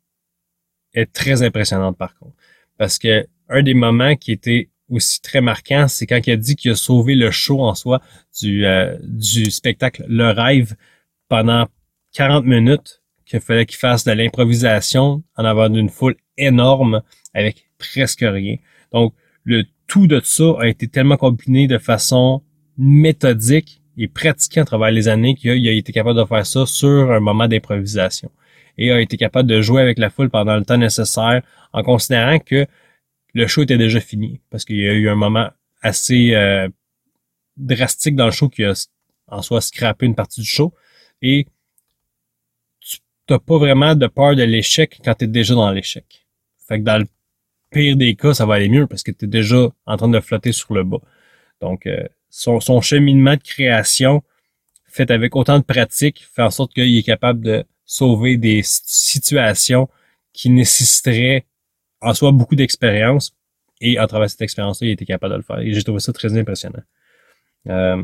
est 0.96 1.14
très 1.14 1.44
impressionnante 1.44 1.96
par 1.96 2.18
contre. 2.18 2.34
Parce 2.80 2.98
que 2.98 3.28
un 3.50 3.62
des 3.62 3.76
moments 3.76 4.16
qui 4.16 4.32
était 4.32 4.70
aussi 4.90 5.22
très 5.22 5.42
marquant, 5.42 5.88
c'est 5.88 6.06
quand 6.06 6.20
il 6.26 6.32
a 6.32 6.38
dit 6.38 6.56
qu'il 6.56 6.72
a 6.72 6.76
sauvé 6.76 7.16
le 7.16 7.32
show 7.32 7.62
en 7.62 7.76
soi 7.76 8.02
du, 8.42 8.66
euh, 8.66 8.98
du 9.02 9.50
spectacle 9.52 10.06
Le 10.08 10.30
Rêve 10.30 10.76
pendant 11.28 11.68
40 12.14 12.46
minutes, 12.46 13.02
qu'il 13.26 13.40
fallait 13.40 13.66
qu'il 13.66 13.78
fasse 13.78 14.04
de 14.04 14.12
l'improvisation 14.12 15.24
en 15.36 15.46
avant 15.46 15.70
d'une 15.70 15.90
foule 15.90 16.16
énorme 16.38 17.02
avec 17.34 17.68
presque 17.78 18.24
rien. 18.24 18.58
Donc, 18.92 19.14
le 19.44 19.66
tout 19.88 20.08
de 20.08 20.22
ça 20.24 20.56
a 20.60 20.68
été 20.68 20.88
tellement 20.88 21.18
combiné 21.18 21.68
de 21.68 21.78
façon 21.78 22.42
méthodique 22.78 23.82
et 23.98 24.08
pratiqué 24.08 24.60
à 24.60 24.66
travers 24.66 24.92
les 24.92 25.08
années 25.08 25.36
qu'il 25.36 25.68
a 25.68 25.72
été 25.72 25.92
capable 25.92 26.20
de 26.20 26.26
faire 26.26 26.46
ça 26.46 26.66
sur 26.66 27.12
un 27.12 27.20
moment 27.20 27.48
d'improvisation 27.48 28.32
et 28.78 28.92
a 28.92 29.00
été 29.00 29.18
capable 29.18 29.50
de 29.50 29.62
jouer 29.62 29.82
avec 29.82 29.98
la 29.98 30.10
foule 30.10 30.30
pendant 30.30 30.58
le 30.58 30.66
temps 30.66 30.78
nécessaire 30.78 31.42
en 31.72 31.84
considérant 31.84 32.40
que 32.40 32.66
le 33.36 33.48
show 33.48 33.64
était 33.64 33.78
déjà 33.78 34.00
fini 34.00 34.40
parce 34.50 34.64
qu'il 34.66 34.78
y 34.78 34.88
a 34.88 34.94
eu 34.94 35.10
un 35.10 35.16
moment 35.16 35.50
assez 35.82 36.34
euh, 36.34 36.70
drastique 37.58 38.16
dans 38.16 38.26
le 38.26 38.32
show 38.32 38.50
qui 38.50 38.64
a 38.64 38.74
en 39.28 39.42
soi 39.42 39.60
scrappé 39.62 40.06
une 40.06 40.16
partie 40.16 40.42
du 40.42 40.48
show 40.48 40.74
et 41.22 41.46
tu 42.80 42.98
n'as 43.30 43.40
pas 43.40 43.58
vraiment 43.58 43.94
de 43.94 44.08
peur 44.08 44.36
de 44.36 44.44
l'échec 44.44 45.00
quand 45.04 45.16
tu 45.16 45.26
es 45.26 45.28
déjà 45.28 45.54
dans 45.54 45.70
l'échec. 45.70 46.26
Fait 46.66 46.80
que 46.80 46.86
dans 46.86 46.98
le 46.98 47.08
pire 47.72 47.98
des 47.98 48.16
cas, 48.16 48.34
ça 48.34 48.46
va 48.46 48.56
aller 48.56 48.70
mieux 48.70 48.88
parce 48.88 49.04
que 49.04 49.12
tu 49.12 49.26
es 49.26 49.28
déjà 49.28 49.68
en 49.86 49.98
train 49.98 50.08
de 50.08 50.20
flotter 50.22 50.54
sur 50.54 50.74
le 50.74 50.84
bas. 50.86 51.02
Donc, 51.60 51.88
euh, 51.88 52.08
son, 52.30 52.62
son 52.62 52.80
cheminement 52.80 53.36
de 53.36 53.44
création 53.44 54.24
fait 54.86 55.12
avec 55.12 55.36
autant 55.36 55.60
de 55.60 55.64
pratique 55.64 56.26
fait 56.34 56.42
en 56.42 56.52
sorte 56.52 56.74
qu'il 56.74 56.98
est 56.98 57.04
capable 57.04 57.42
de 57.42 57.66
sauver 57.84 58.38
des 58.38 58.62
situations 58.64 59.90
qui 60.32 60.50
nécessiteraient 60.50 61.46
en 62.02 62.14
soi 62.14 62.32
beaucoup 62.32 62.56
d'expérience 62.56 63.36
et 63.82 63.98
à 63.98 64.08
travers 64.08 64.30
cette 64.30 64.42
expérience-là, 64.42 64.88
il 64.88 64.92
était 64.92 65.06
capable 65.06 65.34
de 65.34 65.38
le 65.38 65.44
faire. 65.44 65.60
Et 65.60 65.74
j'ai 65.74 65.84
trouvé 65.84 66.00
ça 66.00 66.14
très 66.14 66.38
impressionnant. 66.38 66.84
Euh, 67.68 68.04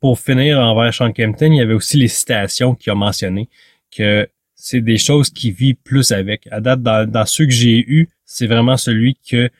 pour 0.00 0.18
finir 0.18 0.58
envers 0.58 0.94
Sean 0.94 1.12
Kempton, 1.12 1.52
il 1.52 1.56
y 1.56 1.60
avait 1.60 1.74
aussi 1.74 1.96
les 1.96 2.08
citations 2.08 2.74
qu'il 2.74 2.92
a 2.92 2.94
mentionnées, 2.94 3.48
que 3.90 4.28
c'est 4.54 4.80
des 4.80 4.98
choses 4.98 5.30
qu'il 5.30 5.52
vit 5.52 5.74
plus 5.74 6.12
avec. 6.12 6.46
À 6.50 6.60
date, 6.60 6.82
dans, 6.82 7.26
ceux 7.26 7.46
que 7.46 7.52
j'ai 7.52 7.78
eus, 7.78 8.08
c'est 8.24 8.46
vraiment 8.46 8.76
celui 8.76 9.16
que 9.28 9.50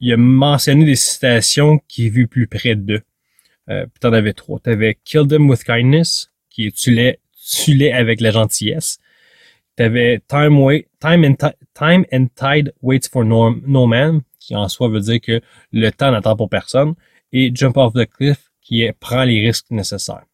il 0.00 0.12
a 0.12 0.16
mentionné 0.16 0.84
des 0.84 0.96
citations 0.96 1.80
qu'il 1.88 2.10
vit 2.10 2.26
plus 2.26 2.46
près 2.46 2.76
d'eux. 2.76 3.02
Euh, 3.68 3.86
puis 3.86 3.98
t'en 4.00 4.12
avais 4.12 4.32
trois. 4.32 4.60
T'avais 4.60 4.96
Kill 5.04 5.26
them 5.26 5.48
with 5.50 5.64
kindness, 5.64 6.30
qui 6.50 6.70
tu 6.70 6.92
l'es, 6.92 7.18
tu 7.50 7.74
l'es 7.74 7.92
avec 7.92 8.20
la 8.20 8.30
gentillesse. 8.30 8.98
T'avais 9.78 10.20
time, 10.26 10.58
wait, 10.58 10.88
time, 10.98 11.24
and 11.24 11.36
time 11.72 12.04
and 12.10 12.26
tide 12.34 12.72
waits 12.82 13.06
for 13.06 13.24
no, 13.24 13.54
no 13.64 13.86
man, 13.86 14.22
qui 14.40 14.56
en 14.56 14.68
soi 14.68 14.88
veut 14.88 14.98
dire 14.98 15.20
que 15.20 15.40
le 15.70 15.90
temps 15.92 16.10
n'attend 16.10 16.34
pour 16.34 16.48
personne. 16.48 16.96
Et 17.30 17.52
jump 17.54 17.76
off 17.76 17.92
the 17.92 18.04
cliff, 18.04 18.50
qui 18.60 18.84
prend 18.98 19.22
les 19.22 19.46
risques 19.46 19.70
nécessaires. 19.70 20.24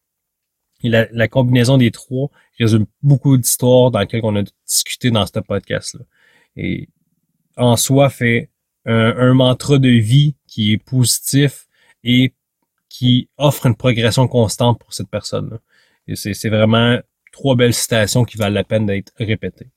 Et 0.81 0.89
la, 0.89 1.05
la 1.11 1.27
combinaison 1.27 1.77
des 1.77 1.91
trois 1.91 2.31
résume 2.57 2.87
beaucoup 3.03 3.37
d'histoires 3.37 3.91
dans 3.91 3.99
lesquelles 3.99 4.21
on 4.23 4.35
a 4.35 4.41
discuté 4.65 5.11
dans 5.11 5.27
ce 5.27 5.39
podcast-là. 5.39 6.03
Et 6.55 6.89
en 7.55 7.77
soi 7.77 8.09
fait 8.09 8.49
un, 8.85 9.15
un 9.15 9.35
mantra 9.35 9.77
de 9.77 9.89
vie 9.89 10.35
qui 10.47 10.73
est 10.73 10.83
positif 10.83 11.67
et 12.03 12.33
qui 12.89 13.29
offre 13.37 13.67
une 13.67 13.75
progression 13.75 14.27
constante 14.27 14.79
pour 14.79 14.91
cette 14.91 15.09
personne-là. 15.09 15.59
Et 16.07 16.15
c'est 16.15 16.49
vraiment 16.49 16.97
trois 17.35 17.57
belles 17.57 17.73
citations 17.73 18.23
qui 18.23 18.37
valent 18.37 18.55
la 18.55 18.63
peine 18.63 18.85
d'être 18.85 19.11
répétées. 19.17 19.67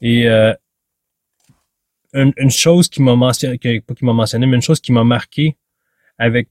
Et 0.00 0.26
euh, 0.30 0.54
une, 2.14 2.50
chose 2.50 2.88
qui 2.88 3.02
m'a 3.02 3.14
mentionné, 3.16 3.58
pas 3.82 3.94
qui 3.94 4.04
m'a 4.06 4.14
mentionné, 4.14 4.46
mais 4.46 4.56
une 4.56 4.62
chose 4.62 4.80
qui 4.80 4.90
m'a 4.90 5.04
marqué 5.04 5.58
avec 6.16 6.48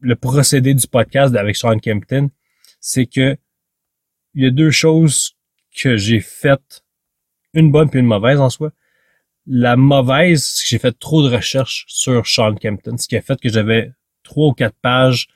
le 0.00 0.16
procédé 0.16 0.74
du 0.74 0.86
podcast 0.88 1.36
avec 1.36 1.54
Sean 1.54 1.78
Kempton, 1.78 2.30
c'est 2.80 3.06
que 3.06 3.36
il 4.34 4.42
y 4.42 4.46
a 4.46 4.50
deux 4.50 4.72
choses 4.72 5.36
que 5.80 5.96
j'ai 5.96 6.20
faites, 6.20 6.84
une 7.52 7.70
bonne 7.70 7.88
puis 7.88 8.00
une 8.00 8.06
mauvaise 8.06 8.40
en 8.40 8.50
soi. 8.50 8.72
La 9.46 9.76
mauvaise, 9.76 10.44
c'est 10.44 10.64
que 10.64 10.68
j'ai 10.68 10.78
fait 10.80 10.98
trop 10.98 11.22
de 11.22 11.32
recherches 11.32 11.84
sur 11.86 12.26
Sean 12.26 12.56
Kempton, 12.56 12.96
ce 12.98 13.06
qui 13.06 13.16
a 13.16 13.22
fait 13.22 13.40
que 13.40 13.48
j'avais 13.48 13.92
trois 14.24 14.48
ou 14.48 14.52
quatre 14.52 14.76
pages 14.82 15.28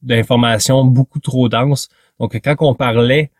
d'informations 0.00 0.84
beaucoup 0.84 1.20
trop 1.20 1.50
denses. 1.50 1.90
Donc, 2.18 2.34
quand 2.42 2.56
on 2.60 2.74
parlait, 2.74 3.30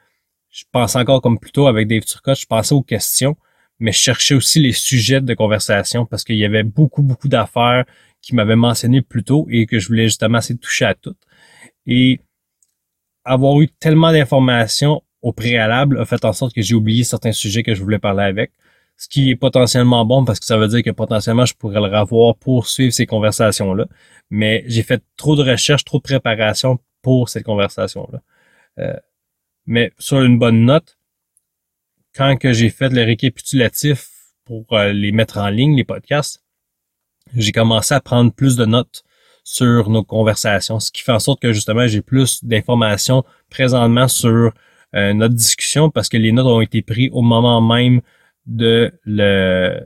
je 0.58 0.64
pensais 0.72 0.98
encore 0.98 1.22
comme 1.22 1.38
plutôt 1.38 1.68
avec 1.68 1.86
Dave 1.86 2.02
Turcotte, 2.02 2.40
je 2.40 2.46
pensais 2.46 2.74
aux 2.74 2.82
questions, 2.82 3.36
mais 3.78 3.92
je 3.92 3.98
cherchais 3.98 4.34
aussi 4.34 4.58
les 4.58 4.72
sujets 4.72 5.20
de 5.20 5.34
conversation 5.34 6.04
parce 6.04 6.24
qu'il 6.24 6.36
y 6.36 6.44
avait 6.44 6.64
beaucoup, 6.64 7.02
beaucoup 7.02 7.28
d'affaires 7.28 7.84
qui 8.20 8.34
m'avaient 8.34 8.56
mentionné 8.56 9.00
plus 9.00 9.22
tôt 9.22 9.46
et 9.50 9.66
que 9.66 9.78
je 9.78 9.86
voulais 9.86 10.04
justement 10.04 10.38
essayer 10.38 10.56
de 10.56 10.60
toucher 10.60 10.84
à 10.84 10.94
toutes. 10.94 11.20
Et 11.86 12.20
avoir 13.24 13.60
eu 13.60 13.68
tellement 13.68 14.10
d'informations 14.10 15.02
au 15.22 15.32
préalable 15.32 16.00
a 16.00 16.04
fait 16.04 16.24
en 16.24 16.32
sorte 16.32 16.52
que 16.52 16.62
j'ai 16.62 16.74
oublié 16.74 17.04
certains 17.04 17.32
sujets 17.32 17.62
que 17.62 17.74
je 17.74 17.82
voulais 17.82 18.00
parler 18.00 18.24
avec 18.24 18.50
ce 18.96 19.08
qui 19.08 19.30
est 19.30 19.36
potentiellement 19.36 20.04
bon 20.04 20.24
parce 20.24 20.40
que 20.40 20.46
ça 20.46 20.56
veut 20.56 20.66
dire 20.66 20.82
que 20.82 20.90
potentiellement 20.90 21.46
je 21.46 21.54
pourrais 21.54 21.80
le 21.80 21.96
revoir 21.96 22.34
pour 22.34 22.66
suivre 22.66 22.92
ces 22.92 23.06
conversations-là. 23.06 23.86
Mais 24.30 24.64
j'ai 24.66 24.82
fait 24.82 25.04
trop 25.16 25.36
de 25.36 25.48
recherches, 25.48 25.84
trop 25.84 25.98
de 25.98 26.02
préparation 26.02 26.80
pour 27.00 27.28
cette 27.28 27.44
conversation-là. 27.44 28.20
Euh, 28.80 28.96
mais 29.68 29.92
sur 29.98 30.22
une 30.22 30.38
bonne 30.38 30.64
note, 30.64 30.98
quand 32.16 32.36
que 32.38 32.54
j'ai 32.54 32.70
fait 32.70 32.88
le 32.88 33.04
récapitulatif 33.04 34.08
pour 34.44 34.64
euh, 34.72 34.92
les 34.94 35.12
mettre 35.12 35.36
en 35.36 35.50
ligne, 35.50 35.76
les 35.76 35.84
podcasts, 35.84 36.42
j'ai 37.36 37.52
commencé 37.52 37.94
à 37.94 38.00
prendre 38.00 38.32
plus 38.32 38.56
de 38.56 38.64
notes 38.64 39.04
sur 39.44 39.90
nos 39.90 40.02
conversations, 40.02 40.80
ce 40.80 40.90
qui 40.90 41.02
fait 41.02 41.12
en 41.12 41.18
sorte 41.18 41.42
que 41.42 41.52
justement 41.52 41.86
j'ai 41.86 42.00
plus 42.00 42.42
d'informations 42.42 43.24
présentement 43.50 44.08
sur 44.08 44.52
euh, 44.94 45.12
notre 45.12 45.34
discussion 45.34 45.90
parce 45.90 46.08
que 46.08 46.16
les 46.16 46.32
notes 46.32 46.46
ont 46.46 46.62
été 46.62 46.80
prises 46.80 47.10
au 47.12 47.20
moment 47.20 47.60
même 47.60 48.00
de 48.46 48.90
le 49.04 49.80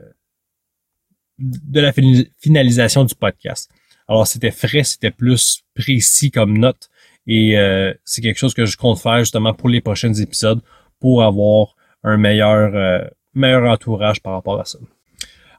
de 1.39 1.79
la 1.81 1.91
finalisation 2.39 3.03
du 3.03 3.15
podcast. 3.15 3.69
Alors 4.07 4.27
c'était 4.27 4.51
frais, 4.51 4.83
c'était 4.83 5.11
plus 5.11 5.63
précis 5.75 6.31
comme 6.31 6.57
note 6.57 6.89
et 7.27 7.57
euh, 7.57 7.93
c'est 8.03 8.21
quelque 8.21 8.37
chose 8.37 8.53
que 8.53 8.65
je 8.65 8.77
compte 8.77 8.99
faire 8.99 9.19
justement 9.19 9.53
pour 9.53 9.69
les 9.69 9.81
prochains 9.81 10.13
épisodes 10.13 10.59
pour 10.99 11.23
avoir 11.23 11.75
un 12.03 12.17
meilleur 12.17 12.75
euh, 12.75 13.07
meilleur 13.33 13.69
entourage 13.71 14.21
par 14.21 14.33
rapport 14.33 14.59
à 14.59 14.65
ça. 14.65 14.79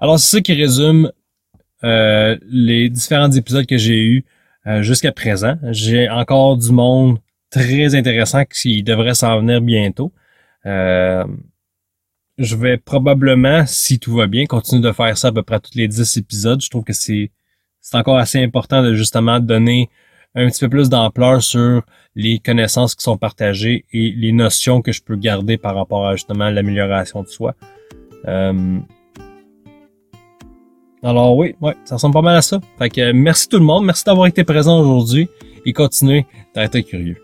Alors 0.00 0.18
c'est 0.18 0.36
ça 0.36 0.40
qui 0.42 0.52
résume 0.52 1.10
euh, 1.82 2.36
les 2.42 2.88
différents 2.88 3.30
épisodes 3.30 3.66
que 3.66 3.78
j'ai 3.78 4.00
eus 4.00 4.24
jusqu'à 4.80 5.12
présent. 5.12 5.58
J'ai 5.72 6.08
encore 6.08 6.56
du 6.56 6.72
monde 6.72 7.18
très 7.50 7.94
intéressant 7.94 8.44
qui 8.44 8.82
devrait 8.82 9.14
s'en 9.14 9.38
venir 9.40 9.60
bientôt. 9.60 10.12
Euh, 10.66 11.24
je 12.38 12.56
vais 12.56 12.78
probablement, 12.78 13.64
si 13.66 14.00
tout 14.00 14.14
va 14.14 14.26
bien, 14.26 14.46
continuer 14.46 14.82
de 14.82 14.92
faire 14.92 15.16
ça 15.16 15.28
à 15.28 15.32
peu 15.32 15.42
près 15.42 15.60
tous 15.60 15.74
les 15.76 15.86
10 15.86 16.16
épisodes. 16.16 16.60
Je 16.60 16.68
trouve 16.68 16.82
que 16.82 16.92
c'est, 16.92 17.30
c'est 17.80 17.96
encore 17.96 18.18
assez 18.18 18.42
important 18.42 18.82
de 18.82 18.94
justement 18.94 19.38
donner 19.38 19.88
un 20.34 20.48
petit 20.48 20.60
peu 20.60 20.68
plus 20.68 20.88
d'ampleur 20.88 21.42
sur 21.42 21.82
les 22.14 22.38
connaissances 22.38 22.94
qui 22.94 23.02
sont 23.02 23.16
partagées 23.16 23.84
et 23.92 24.10
les 24.10 24.32
notions 24.32 24.82
que 24.82 24.92
je 24.92 25.02
peux 25.02 25.16
garder 25.16 25.56
par 25.56 25.74
rapport 25.74 26.06
à 26.06 26.16
justement 26.16 26.50
l'amélioration 26.50 27.22
de 27.22 27.28
soi. 27.28 27.54
Euh, 28.26 28.78
alors 31.02 31.36
oui, 31.36 31.54
ouais, 31.60 31.76
ça 31.84 31.96
ressemble 31.96 32.14
pas 32.14 32.22
mal 32.22 32.36
à 32.36 32.42
ça. 32.42 32.60
Fait 32.78 32.88
que 32.88 33.12
merci 33.12 33.48
tout 33.48 33.58
le 33.58 33.64
monde, 33.64 33.84
merci 33.84 34.04
d'avoir 34.04 34.26
été 34.26 34.42
présent 34.44 34.80
aujourd'hui 34.80 35.28
et 35.66 35.72
continuez 35.72 36.26
d'être 36.54 36.78
curieux. 36.80 37.23